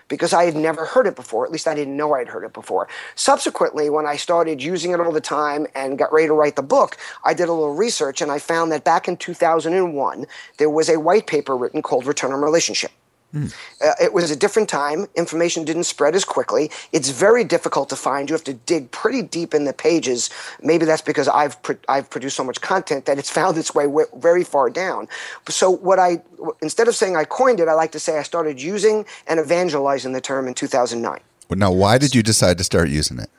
[0.09, 1.45] because I had never heard it before.
[1.45, 2.89] At least I didn't know I'd heard it before.
[3.15, 6.63] Subsequently, when I started using it all the time and got ready to write the
[6.63, 10.25] book, I did a little research and I found that back in 2001,
[10.57, 12.91] there was a white paper written called Return on Relationship.
[13.33, 13.53] Mm.
[13.83, 15.05] Uh, it was a different time.
[15.15, 16.71] Information didn't spread as quickly.
[16.91, 18.29] It's very difficult to find.
[18.29, 20.29] You have to dig pretty deep in the pages.
[20.61, 23.85] Maybe that's because I've pro- I've produced so much content that it's found its way
[23.85, 25.07] w- very far down.
[25.47, 26.21] So what I
[26.61, 30.13] instead of saying I coined it, I like to say I started using and evangelizing
[30.13, 31.19] the term in 2009.
[31.51, 33.29] Now, why did you decide to start using it?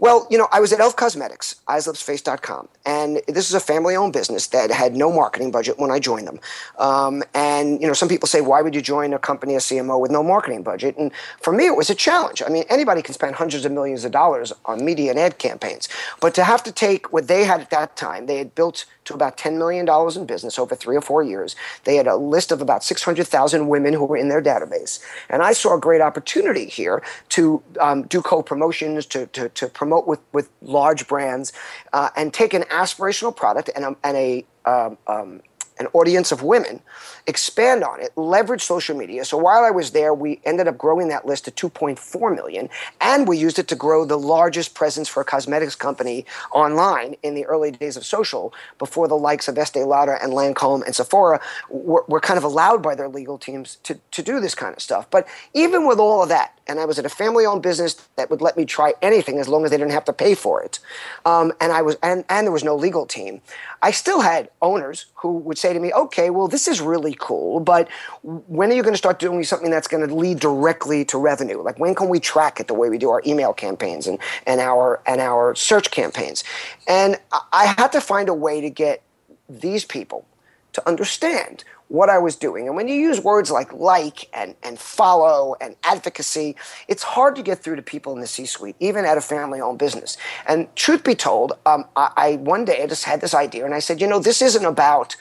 [0.00, 4.46] Well, you know, I was at Elf Cosmetics, eyeslipsface.com, and this is a family-owned business
[4.48, 6.38] that had no marketing budget when I joined them.
[6.78, 9.98] Um, and you know, some people say, "Why would you join a company, a CMO,
[9.98, 12.42] with no marketing budget?" And for me, it was a challenge.
[12.46, 15.88] I mean, anybody can spend hundreds of millions of dollars on media and ad campaigns,
[16.20, 19.14] but to have to take what they had at that time, they had built to
[19.14, 21.56] about $10 million in business over three or four years.
[21.84, 25.00] They had a list of about 600,000 women who were in their database.
[25.28, 29.68] And I saw a great opportunity here to um, do co promotions, to, to, to,
[29.68, 31.52] promote with, with large brands,
[31.92, 35.40] uh, and take an aspirational product and a, and a um, um,
[35.78, 36.80] an audience of women,
[37.26, 39.24] expand on it, leverage social media.
[39.24, 42.68] So while I was there, we ended up growing that list to 2.4 million,
[43.00, 47.34] and we used it to grow the largest presence for a cosmetics company online in
[47.34, 51.40] the early days of social, before the likes of Estee Lauder and Lancome and Sephora
[51.68, 54.82] were, were kind of allowed by their legal teams to, to do this kind of
[54.82, 55.10] stuff.
[55.10, 58.42] But even with all of that, and I was at a family-owned business that would
[58.42, 60.78] let me try anything as long as they didn't have to pay for it,
[61.24, 63.40] um, and I was and, and there was no legal team.
[63.82, 67.60] I still had owners who would say to me, "Okay, well, this is really cool,
[67.60, 67.88] but
[68.22, 71.62] when are you going to start doing something that's going to lead directly to revenue?
[71.62, 74.60] Like when can we track it the way we do our email campaigns and and
[74.60, 76.44] our and our search campaigns?"
[76.86, 77.18] And
[77.52, 79.02] I had to find a way to get
[79.48, 80.24] these people
[80.72, 82.66] to understand what I was doing.
[82.66, 86.54] And when you use words like like and, and follow and advocacy,
[86.86, 89.60] it's hard to get through to people in the C suite, even at a family
[89.60, 90.16] owned business.
[90.46, 93.74] And truth be told, um, I, I one day I just had this idea and
[93.74, 95.16] I said, you know, this isn't about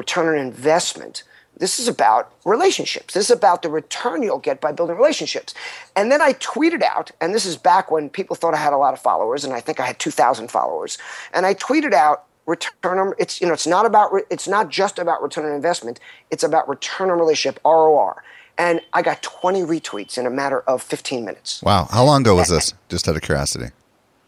[0.00, 1.24] return on investment.
[1.58, 3.12] This is about relationships.
[3.12, 5.52] This is about the return you'll get by building relationships.
[5.94, 8.78] And then I tweeted out, and this is back when people thought I had a
[8.78, 10.96] lot of followers, and I think I had 2,000 followers.
[11.34, 14.98] And I tweeted out, return on it's you know it's not about it's not just
[14.98, 18.24] about return on investment it's about return on relationship ROR
[18.58, 22.34] and I got 20 retweets in a matter of 15 minutes wow how long ago
[22.34, 23.66] was this just out of curiosity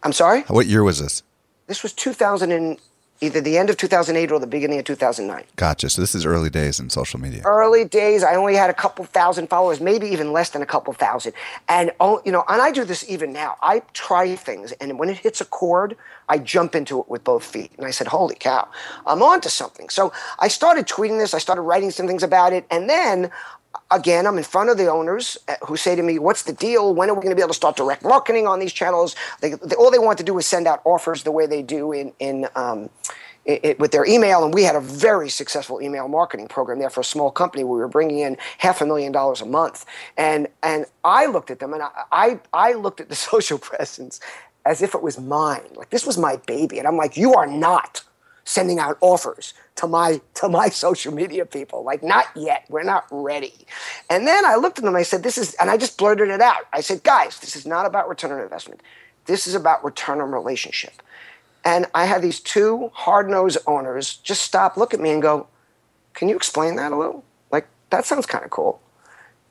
[0.04, 1.24] I'm sorry what year was this
[1.66, 2.78] this was 2000 and
[3.22, 5.44] either the end of 2008 or the beginning of 2009.
[5.56, 5.88] Gotcha.
[5.88, 7.42] So this is early days in social media.
[7.44, 8.24] Early days.
[8.24, 11.32] I only had a couple thousand followers, maybe even less than a couple thousand.
[11.68, 13.56] And oh, you know, and I do this even now.
[13.62, 15.96] I try things, and when it hits a chord,
[16.28, 17.70] I jump into it with both feet.
[17.78, 18.68] And I said, "Holy cow,
[19.06, 21.32] I'm onto something." So I started tweeting this.
[21.32, 23.30] I started writing some things about it, and then
[23.92, 26.94] again, I'm in front of the owners uh, who say to me, "What's the deal?
[26.94, 29.54] When are we going to be able to start direct marketing on these channels?" They,
[29.54, 32.12] they, all they want to do is send out offers the way they do in
[32.18, 32.90] in um,
[33.44, 36.90] it, it, with their email, and we had a very successful email marketing program there
[36.90, 37.64] for a small company.
[37.64, 39.84] We were bringing in half a million dollars a month,
[40.16, 44.20] and and I looked at them, and I I, I looked at the social presence
[44.64, 47.46] as if it was mine, like this was my baby, and I'm like, you are
[47.46, 48.02] not
[48.44, 51.84] sending out offers to my to my social media people.
[51.84, 52.64] Like not yet.
[52.68, 53.66] We're not ready.
[54.10, 54.96] And then i looked at them.
[54.96, 56.66] I said this is and i just blurted it out.
[56.72, 58.82] I said guys this is not about return on investment.
[59.26, 61.02] This is about return on relationship.
[61.64, 65.46] And I had these two hard nosed owners just stop, look at me, and go,
[66.14, 67.24] Can you explain that a little?
[67.50, 68.80] Like, that sounds kind of cool.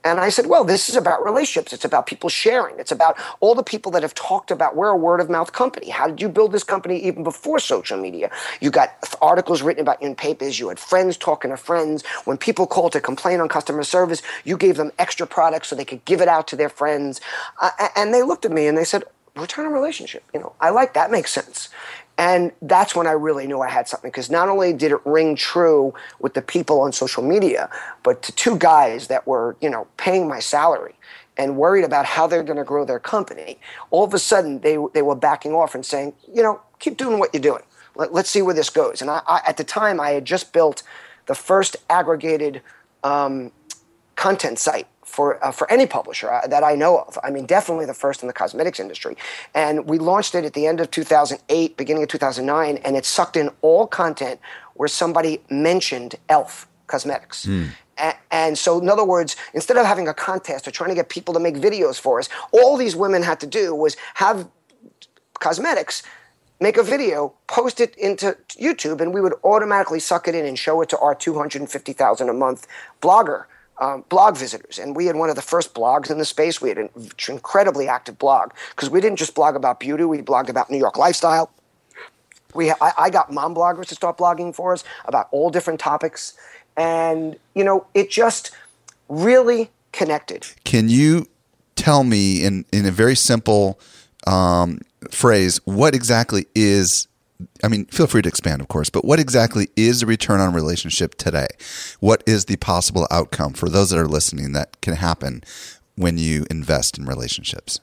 [0.04, 1.74] And I said, Well, this is about relationships.
[1.74, 2.80] It's about people sharing.
[2.80, 5.90] It's about all the people that have talked about we're a word of mouth company.
[5.90, 8.32] How did you build this company even before social media?
[8.62, 10.60] You got articles written about you in papers.
[10.60, 12.06] You had friends talking to friends.
[12.26, 15.86] When people called to complain on customer service, you gave them extra products so they
[15.86, 17.22] could give it out to their friends.
[17.62, 19.04] Uh, and they looked at me and they said,
[19.36, 20.24] Return on relationship.
[20.34, 21.70] You know, I like that makes sense.
[22.22, 25.36] And that's when I really knew I had something because not only did it ring
[25.36, 27.68] true with the people on social media,
[28.04, 30.94] but to two guys that were, you know, paying my salary
[31.36, 34.78] and worried about how they're going to grow their company, all of a sudden they,
[34.94, 37.64] they were backing off and saying, you know, keep doing what you're doing.
[37.96, 39.02] Let, us see where this goes.
[39.02, 40.84] And I, I, at the time, I had just built
[41.26, 42.62] the first aggregated
[43.04, 43.52] um,
[44.16, 47.18] content site for uh, for any publisher uh, that I know of.
[47.24, 49.16] I mean, definitely the first in the cosmetics industry.
[49.54, 53.36] And we launched it at the end of 2008, beginning of 2009, and it sucked
[53.36, 54.40] in all content
[54.76, 57.46] where somebody mentioned Elf Cosmetics.
[57.46, 57.70] Mm.
[58.32, 61.34] and so, in other words, instead of having a contest or trying to get people
[61.34, 64.48] to make videos for us, all these women had to do was have
[65.40, 66.04] cosmetics
[66.62, 70.58] make a video, post it into YouTube, and we would automatically suck it in and
[70.58, 72.68] show it to our 250,000 a month
[73.02, 73.46] blogger
[73.82, 74.80] um, blog visitors.
[74.80, 76.62] And we had one of the first blogs in the space.
[76.62, 76.90] We had an
[77.28, 80.98] incredibly active blog because we didn't just blog about beauty, we blogged about New York
[80.98, 81.52] lifestyle.
[82.54, 86.34] We, I, I got mom bloggers to start blogging for us about all different topics.
[86.78, 88.52] And, you know, it just
[89.10, 90.48] really connected.
[90.64, 91.28] Can you
[91.76, 93.80] tell me in, in a very simple
[94.28, 97.08] um, phrase what exactly is
[97.64, 100.54] I mean, feel free to expand, of course, but what exactly is a return on
[100.54, 101.48] relationship today?
[102.00, 105.44] What is the possible outcome for those that are listening that can happen
[105.96, 107.80] when you invest in relationships?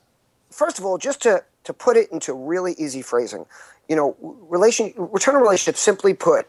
[0.50, 3.46] First of all, just to, to put it into really easy phrasing,
[3.88, 6.46] you know, relation, return on relationship, simply put,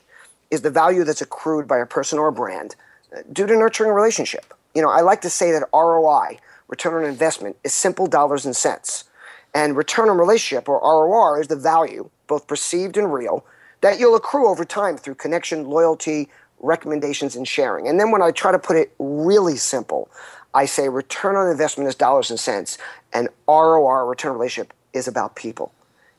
[0.52, 2.76] is the value that's accrued by a person or a brand
[3.16, 4.54] uh, due to nurturing a relationship.
[4.74, 8.56] You know, I like to say that ROI, return on investment, is simple dollars and
[8.56, 9.06] cents.
[9.54, 13.44] And return on relationship, or ROR, is the value both perceived and real,
[13.82, 17.90] that you'll accrue over time through connection, loyalty, recommendations, and sharing.
[17.90, 20.10] And then when I try to put it really simple,
[20.54, 22.78] I say return on investment is dollars and cents,
[23.12, 25.74] and ROR, return relationship, is about people.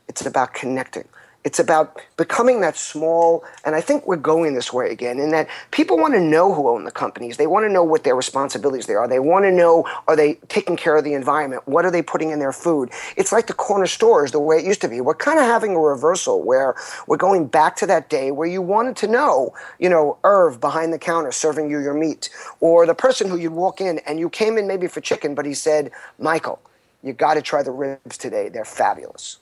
[0.07, 1.07] It's about connecting.
[1.43, 5.49] It's about becoming that small, and I think we're going this way again, in that
[5.71, 7.37] people want to know who own the companies.
[7.37, 9.07] They want to know what their responsibilities they are.
[9.07, 11.67] They want to know are they taking care of the environment?
[11.67, 12.91] What are they putting in their food?
[13.17, 15.01] It's like the corner stores, the way it used to be.
[15.01, 16.75] We're kind of having a reversal where
[17.07, 20.93] we're going back to that day where you wanted to know, you know, Irv behind
[20.93, 24.29] the counter serving you your meat, or the person who you'd walk in and you
[24.29, 26.61] came in maybe for chicken, but he said, Michael,
[27.01, 28.47] you got to try the ribs today.
[28.49, 29.39] They're fabulous.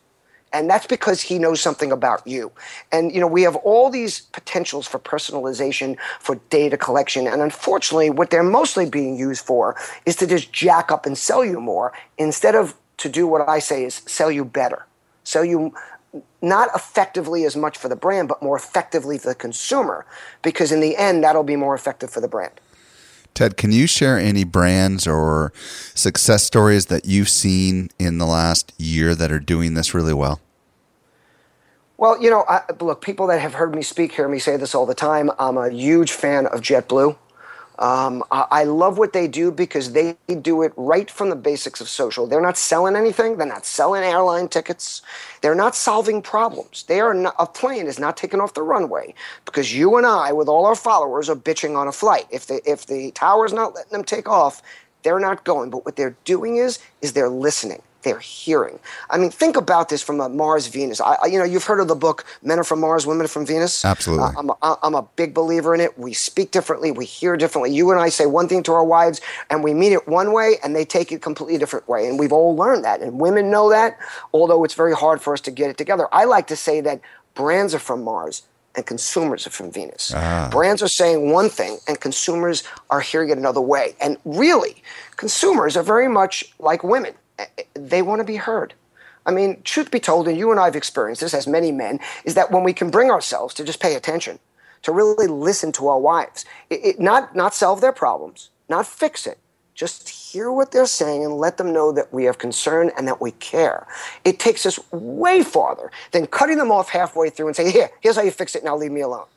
[0.51, 2.51] And that's because he knows something about you.
[2.91, 7.27] And, you know, we have all these potentials for personalization, for data collection.
[7.27, 11.45] And unfortunately, what they're mostly being used for is to just jack up and sell
[11.45, 14.85] you more instead of to do what I say is sell you better.
[15.23, 15.73] Sell you
[16.41, 20.05] not effectively as much for the brand, but more effectively for the consumer.
[20.41, 22.53] Because in the end, that'll be more effective for the brand.
[23.39, 25.53] Ted, can you share any brands or
[25.95, 30.41] success stories that you've seen in the last year that are doing this really well?
[31.95, 34.75] Well, you know, I, look, people that have heard me speak hear me say this
[34.75, 35.31] all the time.
[35.39, 37.15] I'm a huge fan of JetBlue.
[37.79, 41.89] Um, I love what they do because they do it right from the basics of
[41.89, 42.27] social.
[42.27, 43.37] They're not selling anything.
[43.37, 45.01] They're not selling airline tickets.
[45.41, 46.83] They're not solving problems.
[46.83, 49.15] They are not, a plane is not taking off the runway
[49.45, 52.27] because you and I, with all our followers, are bitching on a flight.
[52.31, 54.61] If the if the tower's not letting them take off,
[55.03, 55.69] they're not going.
[55.69, 58.79] But what they're doing is is they're listening they're hearing.
[59.09, 61.01] I mean, think about this from a Mars Venus.
[61.01, 63.45] I, you know, you've heard of the book Men Are From Mars, Women Are From
[63.45, 63.83] Venus.
[63.83, 64.25] Absolutely.
[64.25, 65.97] Uh, I'm, a, I'm a big believer in it.
[65.97, 67.71] We speak differently, we hear differently.
[67.73, 70.55] You and I say one thing to our wives, and we mean it one way,
[70.63, 72.07] and they take it completely different way.
[72.07, 73.97] And we've all learned that, and women know that.
[74.33, 76.07] Although it's very hard for us to get it together.
[76.11, 77.01] I like to say that
[77.35, 78.43] brands are from Mars,
[78.75, 80.11] and consumers are from Venus.
[80.51, 83.95] Brands are saying one thing and consumers are hearing it another way.
[83.99, 84.83] And really,
[85.17, 87.13] consumers are very much like women.
[87.75, 88.75] They want to be heard.
[89.25, 91.99] I mean, truth be told, and you and I have experienced this as many men,
[92.25, 94.39] is that when we can bring ourselves to just pay attention,
[94.83, 99.27] to really listen to our wives, it, it- not not solve their problems, not fix
[99.27, 99.39] it,
[99.75, 103.21] just hear what they're saying and let them know that we have concern and that
[103.21, 103.87] we care.
[104.25, 108.17] It takes us way farther than cutting them off halfway through and saying, "Here, here's
[108.17, 108.63] how you fix it.
[108.63, 109.27] Now leave me alone."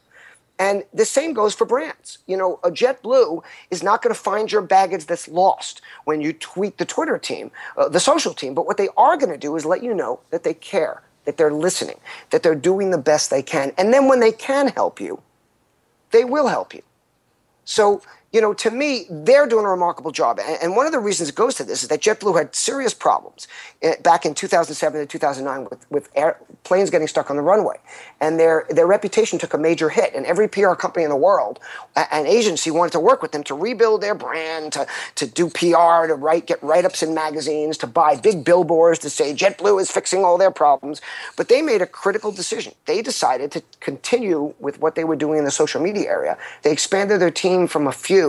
[0.58, 2.18] And the same goes for brands.
[2.26, 6.32] You know, a JetBlue is not going to find your baggage that's lost when you
[6.32, 8.54] tweet the Twitter team, uh, the social team.
[8.54, 11.36] But what they are going to do is let you know that they care, that
[11.36, 11.98] they're listening,
[12.30, 13.72] that they're doing the best they can.
[13.76, 15.22] And then when they can help you,
[16.10, 16.82] they will help you.
[17.64, 20.40] So, you know, to me, they're doing a remarkable job.
[20.40, 22.94] And, and one of the reasons it goes to this is that JetBlue had serious
[22.94, 23.46] problems
[23.82, 27.76] eh, back in 2007 to 2009 with, with air, planes getting stuck on the runway.
[28.20, 30.14] And their, their reputation took a major hit.
[30.14, 31.58] And every PR company in the world,
[31.94, 36.06] an agency wanted to work with them to rebuild their brand, to, to do PR,
[36.06, 39.90] to write, get write ups in magazines, to buy big billboards to say JetBlue is
[39.90, 41.02] fixing all their problems.
[41.36, 42.72] But they made a critical decision.
[42.86, 46.38] They decided to continue with what they were doing in the social media area.
[46.62, 48.21] They expanded their team from a few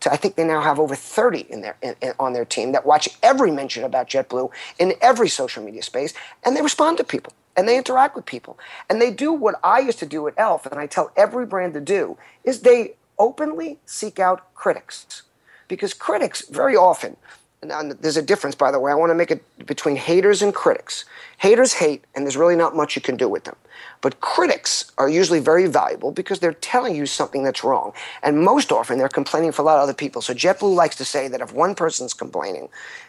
[0.00, 2.72] to I think they now have over 30 in their in, in- on their team
[2.72, 7.04] that watch every mention about JetBlue in every social media space, and they respond to
[7.04, 8.58] people and they interact with people
[8.90, 11.74] and they do what I used to do at Elf, and I tell every brand
[11.74, 15.22] to do is they openly seek out critics
[15.68, 17.16] because critics very often
[17.64, 18.92] now, there's a difference, by the way.
[18.92, 21.04] I want to make it between haters and critics.
[21.38, 23.56] Haters hate, and there's really not much you can do with them.
[24.02, 27.92] But critics are usually very valuable because they're telling you something that's wrong.
[28.22, 30.20] And most often, they're complaining for a lot of other people.
[30.20, 32.68] So JetBlue likes to say that if one person's complaining,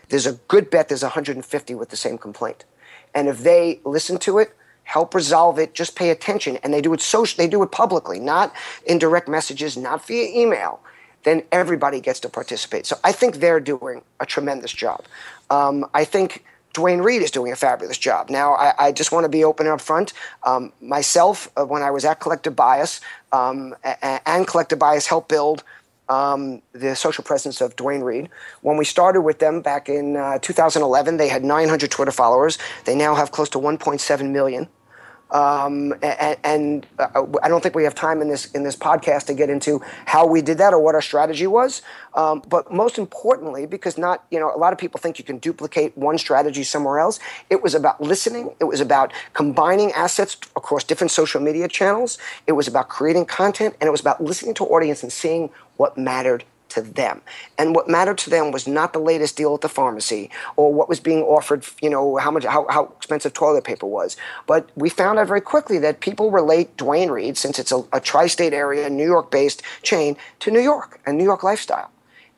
[0.09, 2.63] there's a good bet there's 150 with the same complaint.
[3.13, 6.93] And if they listen to it, help resolve it, just pay attention, and they do
[6.93, 8.53] it social, they do it publicly, not
[8.85, 10.79] in direct messages, not via email
[11.27, 12.85] then everybody gets to participate.
[12.85, 15.03] So I think they're doing a tremendous job.
[15.49, 18.29] Um, I think Duane Reade is doing a fabulous job.
[18.29, 20.13] Now, I, I just want to be open and upfront.
[20.43, 23.01] Um, myself, uh, when I was at Collective Bias,
[23.33, 25.63] um, a- a- and Collective Bias helped build
[26.09, 28.29] um, the social presence of Duane Reade.
[28.61, 32.57] When we started with them back in uh, 2011, they had 900 Twitter followers.
[32.85, 34.69] They now have close to 1.7 million
[35.31, 39.25] um, and, and uh, I don't think we have time in this in this podcast
[39.25, 41.81] to get into how we did that or what our strategy was.
[42.13, 45.37] Um, but most importantly, because not you know a lot of people think you can
[45.37, 47.19] duplicate one strategy somewhere else.
[47.49, 48.53] It was about listening.
[48.59, 52.17] It was about combining assets across different social media channels.
[52.45, 55.97] It was about creating content, and it was about listening to audience and seeing what
[55.97, 57.21] mattered to them.
[57.57, 60.89] And what mattered to them was not the latest deal at the pharmacy or what
[60.89, 64.17] was being offered, you know, how much how, how expensive toilet paper was.
[64.45, 67.99] But we found out very quickly that people relate Duane Reade, since it's a, a
[67.99, 71.91] tri-state area, New York-based chain, to New York and New York lifestyle.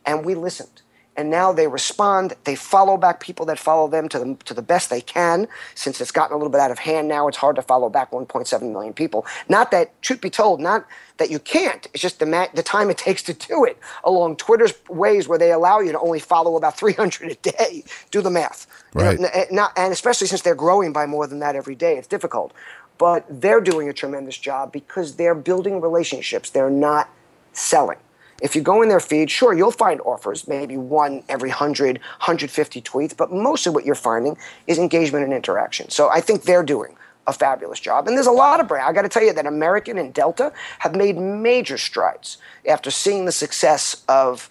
[0.06, 0.82] And we listened.
[1.20, 2.34] And now they respond.
[2.46, 5.50] They follow back people that follow them to the, to the best they can.
[5.76, 8.12] Since it's gotten a little bit out of hand now, it's hard to follow back
[8.12, 9.26] 1.7 million people.
[9.50, 10.86] Not that, truth be told, not
[11.18, 11.86] that you can't.
[11.94, 15.38] It's just the, ma- the time it takes to do it along Twitter's ways where
[15.38, 17.84] they allow you to only follow about 300 a day.
[18.12, 18.66] Do the math.
[18.96, 19.20] You know, Right.
[19.20, 22.08] n- eh, not, and especially since they're growing by more than that every day, it's
[22.08, 22.54] difficult.
[22.98, 26.50] But they're doing a tremendous job because they're building relationships.
[26.50, 27.10] They're not
[27.52, 27.98] selling.
[28.42, 32.82] If you go in their feed, sure, you'll find offers, maybe one every 100, 150
[32.82, 34.38] tweets, but most of what you're finding
[34.68, 35.90] is engagement and interaction.
[35.90, 36.96] So I think they're doing
[37.28, 38.08] a fabulous job.
[38.08, 38.90] And there's a lot of brands.
[38.90, 42.38] I got to tell you that American and Delta have made major strides
[42.68, 44.50] after seeing the success of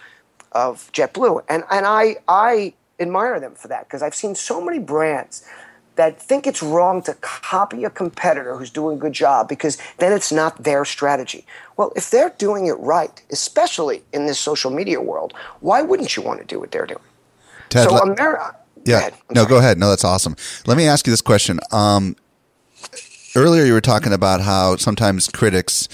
[0.53, 1.43] of JetBlue.
[1.49, 5.45] And and I I admire them for that because I've seen so many brands
[5.99, 10.13] that think it's wrong to copy a competitor who's doing a good job because then
[10.13, 11.45] it's not their strategy.
[11.77, 16.23] Well, if they're doing it right, especially in this social media world, why wouldn't you
[16.23, 17.03] want to do what they're doing?
[17.69, 18.57] Ted, so America.
[18.85, 19.11] Yeah.
[19.31, 19.77] No, go ahead.
[19.77, 20.37] No, that's awesome.
[20.67, 21.59] Let me ask you this question.
[21.73, 22.15] Um,
[23.35, 25.89] earlier, you were talking about how sometimes critics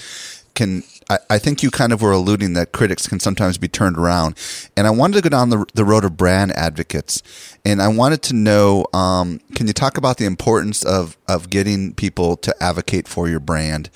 [0.53, 0.83] can.
[1.09, 4.35] I, I think you kind of were alluding that critics can sometimes be turned around,
[4.75, 7.21] and I wanted to go down the, the road of brand advocates,
[7.63, 8.85] and I wanted to know.
[8.93, 13.39] Um, can you talk about the importance of of getting people to advocate for your
[13.39, 13.89] brand,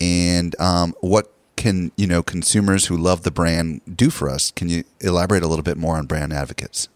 [0.00, 4.50] and um, what can you know consumers who love the brand do for us?
[4.50, 6.88] Can you elaborate a little bit more on brand advocates?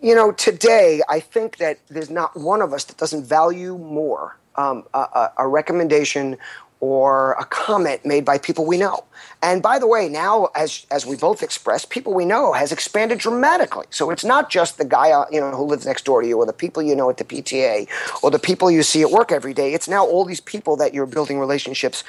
[0.00, 4.36] You know, today I think that there's not one of us that doesn't value more
[4.56, 6.36] um, a, a, a recommendation
[6.82, 9.04] or a comment made by people we know.
[9.40, 13.18] And by the way, now as as we both expressed, people we know has expanded
[13.18, 13.86] dramatically.
[13.90, 16.36] So it's not just the guy uh, you know who lives next door to you,
[16.38, 17.88] or the people you know at the PTA,
[18.22, 19.74] or the people you see at work every day.
[19.74, 22.02] It's now all these people that you're building relationships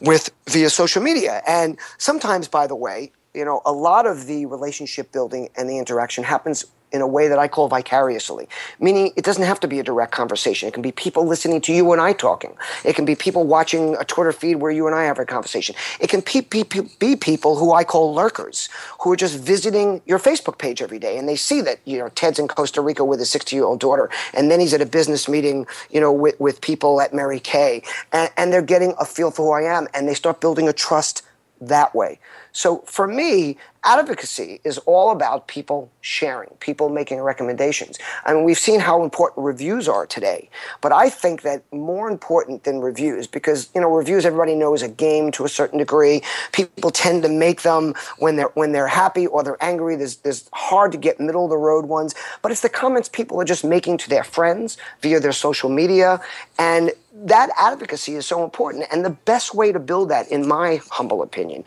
[0.00, 1.42] with via social media.
[1.44, 5.76] And sometimes, by the way, you know, a lot of the relationship building and the
[5.76, 9.78] interaction happens in a way that I call vicariously, meaning it doesn't have to be
[9.78, 10.68] a direct conversation.
[10.68, 12.56] It can be people listening to you and I talking.
[12.84, 15.74] It can be people watching a Twitter feed where you and I have a conversation.
[16.00, 16.64] It can be,
[16.98, 18.68] be, people who I call lurkers,
[19.00, 22.08] who are just visiting your Facebook page every day, and they see that you know
[22.10, 25.66] Ted's in Costa Rica with his 60-year-old daughter, and then he's at a business meeting,
[25.90, 27.82] you know, with, with people at Mary Kay,
[28.12, 30.72] and, and they're getting a feel for who I am, and they start building a
[30.72, 31.22] trust
[31.60, 32.18] that way.
[32.52, 37.98] So for me, advocacy is all about people sharing, people making recommendations.
[38.24, 42.64] I mean, we've seen how important reviews are today, but I think that more important
[42.64, 46.22] than reviews, because you know, reviews everybody knows a game to a certain degree.
[46.52, 49.96] People tend to make them when they're when they're happy or they're angry.
[49.96, 53.40] There's there's hard to get middle of the road ones, but it's the comments people
[53.40, 56.20] are just making to their friends via their social media,
[56.58, 58.86] and that advocacy is so important.
[58.92, 61.64] And the best way to build that, in my humble opinion,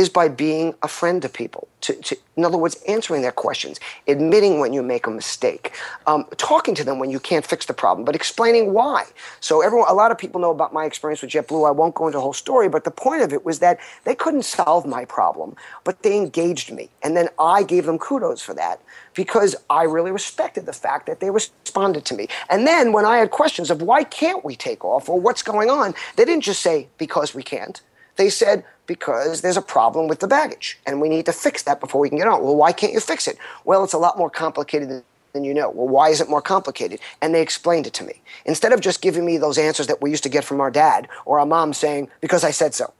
[0.00, 1.68] is by being a friend to people.
[1.82, 3.78] To, to, in other words, answering their questions,
[4.08, 5.72] admitting when you make a mistake,
[6.06, 9.04] um, talking to them when you can't fix the problem, but explaining why.
[9.40, 11.68] So everyone, a lot of people know about my experience with JetBlue.
[11.68, 14.14] I won't go into the whole story, but the point of it was that they
[14.14, 18.54] couldn't solve my problem, but they engaged me, and then I gave them kudos for
[18.54, 18.80] that
[19.14, 22.28] because I really respected the fact that they responded to me.
[22.48, 25.68] And then when I had questions of why can't we take off or what's going
[25.68, 27.82] on, they didn't just say because we can't.
[28.20, 31.80] They said, because there's a problem with the baggage and we need to fix that
[31.80, 32.42] before we can get on.
[32.42, 33.38] Well, why can't you fix it?
[33.64, 35.02] Well, it's a lot more complicated than,
[35.32, 35.70] than you know.
[35.70, 37.00] Well, why is it more complicated?
[37.22, 38.20] And they explained it to me.
[38.44, 41.08] Instead of just giving me those answers that we used to get from our dad
[41.24, 42.92] or our mom saying, because I said so.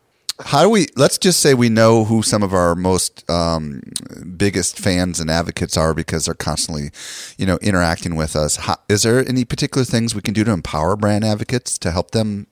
[0.43, 3.83] How do we, let's just say we know who some of our most um,
[4.39, 6.93] biggest fans and advocates are because they're constantly,
[7.37, 8.57] you know, interacting with us.
[8.57, 12.12] How, is there any particular things we can do to empower brand advocates to help
[12.12, 12.47] them?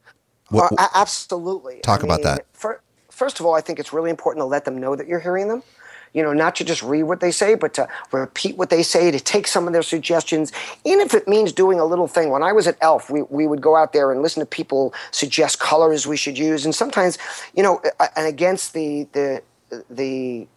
[0.51, 1.81] What, uh, absolutely.
[1.81, 2.47] Talk I about mean, that.
[2.53, 2.81] For,
[3.11, 5.49] first of all, I think it's really important to let them know that you're hearing
[5.49, 5.63] them.
[6.15, 9.11] You know, not to just read what they say, but to repeat what they say,
[9.11, 10.53] to take some of their suggestions,
[10.85, 12.31] even if it means doing a little thing.
[12.31, 14.95] When I was at ELF, we, we would go out there and listen to people
[15.11, 16.65] suggest colors we should use.
[16.65, 17.19] And sometimes,
[17.55, 17.83] you know,
[18.17, 19.43] and against the, the,
[19.91, 20.49] the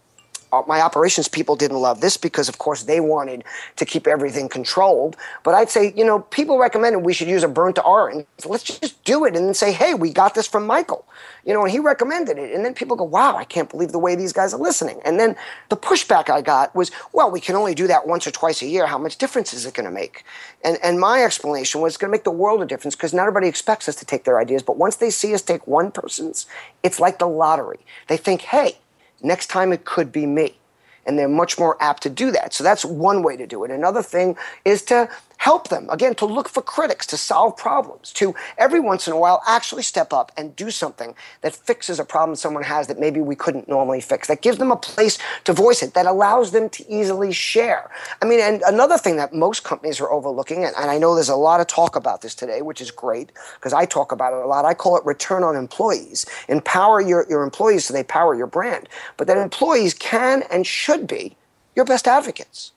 [0.52, 3.42] Uh, my operations people didn't love this because, of course, they wanted
[3.76, 5.16] to keep everything controlled.
[5.42, 8.26] But I'd say, you know, people recommended we should use a burnt orange.
[8.44, 11.06] Let's just do it and say, hey, we got this from Michael.
[11.44, 12.54] You know, and he recommended it.
[12.54, 15.00] And then people go, wow, I can't believe the way these guys are listening.
[15.04, 15.34] And then
[15.70, 18.66] the pushback I got was, well, we can only do that once or twice a
[18.66, 18.86] year.
[18.86, 20.24] How much difference is it going to make?
[20.64, 23.22] And, and my explanation was it's going to make the world a difference because not
[23.22, 24.62] everybody expects us to take their ideas.
[24.62, 26.46] But once they see us take one person's,
[26.82, 27.80] it's like the lottery.
[28.08, 28.78] They think, hey,
[29.22, 30.56] Next time it could be me.
[31.04, 32.54] And they're much more apt to do that.
[32.54, 33.70] So that's one way to do it.
[33.70, 35.08] Another thing is to
[35.42, 39.18] help them again to look for critics to solve problems to every once in a
[39.18, 43.20] while actually step up and do something that fixes a problem someone has that maybe
[43.20, 46.68] we couldn't normally fix that gives them a place to voice it that allows them
[46.68, 47.90] to easily share.
[48.22, 51.28] I mean and another thing that most companies are overlooking and, and i know there's
[51.28, 54.44] a lot of talk about this today which is great because i talk about it
[54.44, 56.24] a lot i call it return on employees.
[56.48, 58.88] Empower your, your employees so they power your brand.
[59.16, 61.36] But that employees can and should be
[61.74, 62.70] your best advocates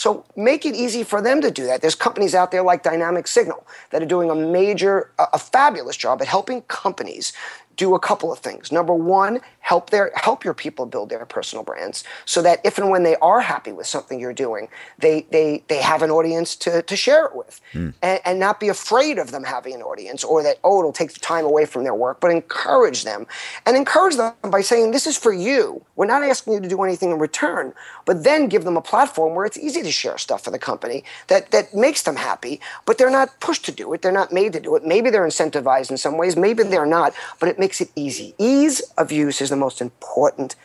[0.00, 1.82] so make it easy for them to do that.
[1.82, 5.94] There's companies out there like Dynamic Signal that are doing a major, a, a fabulous
[5.94, 7.34] job at helping companies
[7.80, 8.70] do a couple of things.
[8.70, 12.90] Number one, help their help your people build their personal brands so that if and
[12.90, 14.68] when they are happy with something you're doing,
[14.98, 17.58] they they they have an audience to, to share it with.
[17.72, 17.94] Mm.
[18.02, 21.12] And, and not be afraid of them having an audience or that, oh, it'll take
[21.20, 23.26] time away from their work, but encourage them.
[23.64, 25.82] And encourage them by saying, This is for you.
[25.96, 27.72] We're not asking you to do anything in return,
[28.04, 31.04] but then give them a platform where it's easy to share stuff for the company
[31.28, 34.02] that, that makes them happy, but they're not pushed to do it.
[34.02, 34.84] They're not made to do it.
[34.84, 38.34] Maybe they're incentivized in some ways, maybe they're not, but it makes makes it easy.
[38.36, 40.56] Ease of use is the most important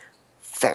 [0.42, 0.74] thing.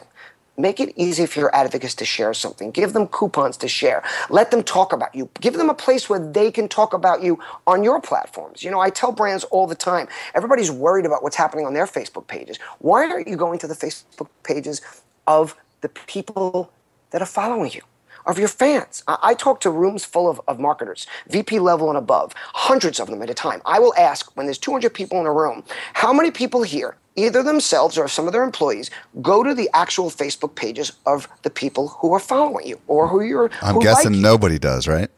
[0.58, 2.72] Make it easy for your advocates to share something.
[2.72, 4.02] Give them coupons to share.
[4.30, 5.30] Let them talk about you.
[5.42, 8.64] Give them a place where they can talk about you on your platforms.
[8.64, 11.86] You know, I tell brands all the time everybody's worried about what's happening on their
[11.86, 12.58] Facebook pages.
[12.80, 14.82] Why aren't you going to the Facebook pages
[15.28, 16.72] of the people
[17.10, 17.82] that are following you?
[18.26, 19.04] Of your fans.
[19.08, 23.10] I, I talk to rooms full of, of marketers, VP level and above, hundreds of
[23.10, 23.62] them at a time.
[23.66, 25.64] I will ask when there's 200 people in a room,
[25.94, 28.90] how many people here, either themselves or some of their employees,
[29.22, 33.22] go to the actual Facebook pages of the people who are following you or who
[33.22, 33.50] you're.
[33.62, 35.10] I'm who guessing like nobody does, right?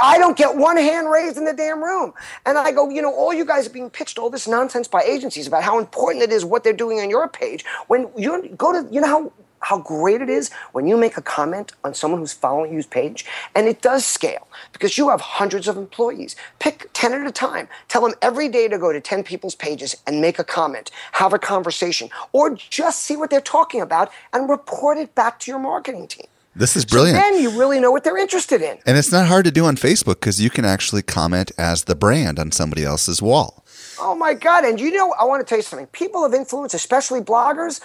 [0.00, 2.12] I don't get one hand raised in the damn room.
[2.44, 5.02] And I go, you know, all you guys are being pitched all this nonsense by
[5.02, 7.64] agencies about how important it is what they're doing on your page.
[7.86, 11.22] When you go to, you know how how great it is when you make a
[11.22, 15.68] comment on someone who's following you's page and it does scale because you have hundreds
[15.68, 19.22] of employees pick 10 at a time tell them every day to go to 10
[19.22, 23.80] people's pages and make a comment have a conversation or just see what they're talking
[23.80, 27.18] about and report it back to your marketing team This is brilliant.
[27.18, 29.64] so then you really know what they're interested in and it's not hard to do
[29.66, 33.64] on Facebook because you can actually comment as the brand on somebody else's wall.
[34.02, 34.64] Oh my God.
[34.64, 35.86] And you know, I want to tell you something.
[35.88, 37.80] People of influence, especially bloggers,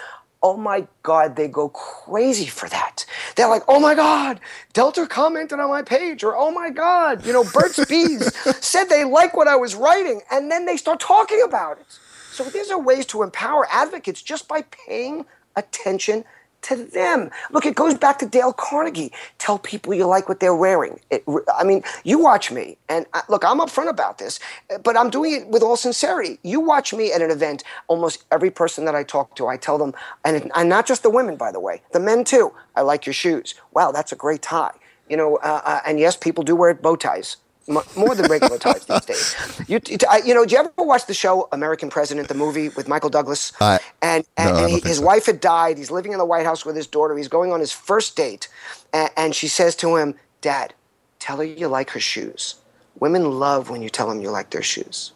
[0.45, 3.07] oh my God, they go crazy for that.
[3.35, 4.39] They're like, oh my God,
[4.73, 8.31] Delta commented on my page, or oh my God, you know, Burt's Bees
[8.61, 11.87] said they like what I was writing, and then they start talking about it.
[12.29, 15.25] So these are ways to empower advocates just by paying
[15.55, 16.25] attention
[16.64, 17.30] to them.
[17.51, 19.12] Look, it goes back to Dale Carnegie.
[19.38, 20.99] Tell people you like what they're wearing.
[21.10, 24.39] It, I mean, you watch me, and I, look, I'm upfront about this,
[24.84, 26.39] but I'm doing it with all sincerity.
[26.43, 29.78] You watch me at an event, almost every person that I talk to, I tell
[29.78, 29.93] them,
[30.24, 32.53] and, it, and not just the women, by the way, the men too.
[32.76, 33.56] I like your shoes.
[33.74, 34.74] Wow, that's a great tie.
[35.10, 37.38] You know, uh, uh, and yes, people do wear bow ties
[37.68, 39.36] more than regular times these days.
[39.68, 39.80] You,
[40.24, 43.51] you know, did you ever watch the show American President, the movie with Michael Douglas?
[43.59, 45.03] Uh, and and, no, and he, his so.
[45.03, 45.78] wife had died.
[45.78, 47.18] He's living in the White House with his daughter.
[47.18, 48.47] He's going on his first date,
[48.93, 50.74] and, and she says to him, "Dad,
[51.20, 52.55] tell her you like her shoes.
[52.99, 55.13] Women love when you tell them you like their shoes."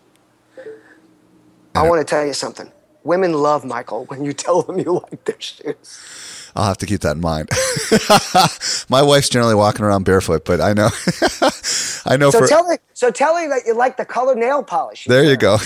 [1.75, 2.71] I want to tell you something.
[3.03, 6.38] Women love Michael when you tell them you like their shoes.
[6.55, 7.49] I'll have to keep that in mind.
[8.89, 10.87] My wife's generally walking around barefoot, but I know,
[12.05, 14.63] I know So for tell her, so tell her that you like the color nail
[14.63, 15.05] polish.
[15.05, 15.57] There you go.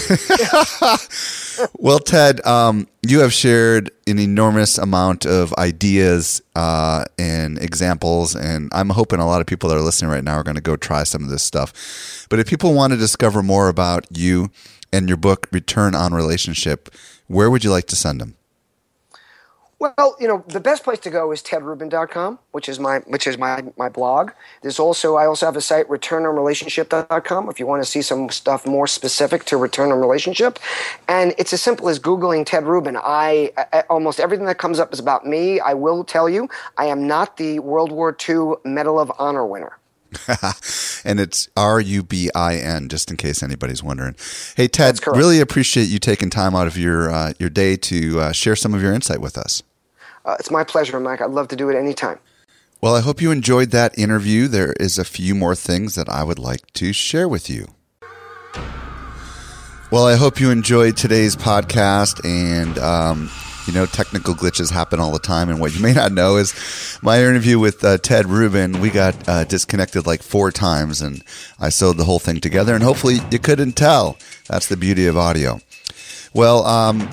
[1.79, 8.69] well, Ted, um, you have shared an enormous amount of ideas uh, and examples, and
[8.73, 10.75] I'm hoping a lot of people that are listening right now are going to go
[10.75, 12.27] try some of this stuff.
[12.29, 14.49] But if people want to discover more about you
[14.91, 16.93] and your book, Return on Relationship,
[17.27, 18.35] where would you like to send them?
[19.83, 23.37] Well, you know, the best place to go is tedrubin.com, which is my which is
[23.37, 24.31] my my blog.
[24.61, 28.65] There's also I also have a site returnonrelationship.com if you want to see some stuff
[28.65, 30.57] more specific to return on relationship.
[31.09, 32.95] And it's as simple as googling Ted Rubin.
[32.95, 35.59] I, I almost everything that comes up is about me.
[35.59, 39.77] I will tell you, I am not the World War II Medal of Honor winner.
[41.03, 44.15] and it's R U B I N, just in case anybody's wondering.
[44.55, 48.31] Hey, Ted, really appreciate you taking time out of your uh, your day to uh,
[48.31, 49.61] share some of your insight with us.
[50.25, 51.21] Uh, it's my pleasure, Mike.
[51.21, 52.19] I'd love to do it anytime.
[52.81, 54.47] Well, I hope you enjoyed that interview.
[54.47, 57.67] There is a few more things that I would like to share with you.
[59.89, 62.25] Well, I hope you enjoyed today's podcast.
[62.25, 63.29] And, um,
[63.67, 65.49] you know, technical glitches happen all the time.
[65.49, 69.29] And what you may not know is my interview with uh, Ted Rubin, we got
[69.29, 71.23] uh, disconnected like four times and
[71.59, 72.73] I sewed the whole thing together.
[72.73, 74.17] And hopefully you couldn't tell.
[74.47, 75.61] That's the beauty of audio.
[76.33, 77.07] Well, um,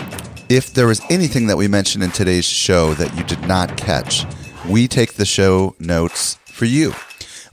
[0.51, 4.27] if there was anything that we mentioned in today's show that you did not catch,
[4.69, 6.93] we take the show notes for you.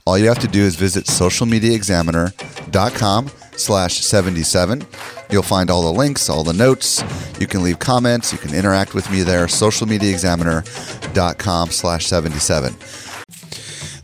[0.04, 4.84] All you have to do is visit socialmediaexaminer.com slash 77.
[5.30, 7.04] You'll find all the links, all the notes.
[7.38, 8.32] You can leave comments.
[8.32, 9.46] You can interact with me there.
[9.46, 12.74] socialmediaexaminer.com slash 77.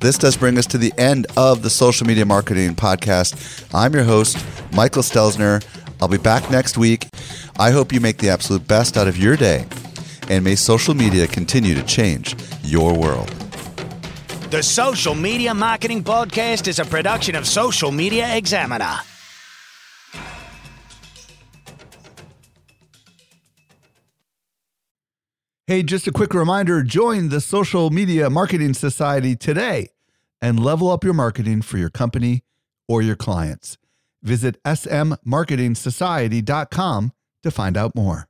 [0.00, 3.66] This does bring us to the end of the Social Media Marketing Podcast.
[3.74, 4.38] I'm your host,
[4.72, 5.64] Michael Stelzner.
[6.04, 7.08] I'll be back next week.
[7.58, 9.64] I hope you make the absolute best out of your day,
[10.28, 13.28] and may social media continue to change your world.
[14.50, 18.98] The Social Media Marketing Podcast is a production of Social Media Examiner.
[25.66, 29.88] Hey, just a quick reminder join the Social Media Marketing Society today
[30.42, 32.42] and level up your marketing for your company
[32.86, 33.78] or your clients.
[34.24, 37.12] Visit smmarketingsociety.com
[37.42, 38.26] to find out more.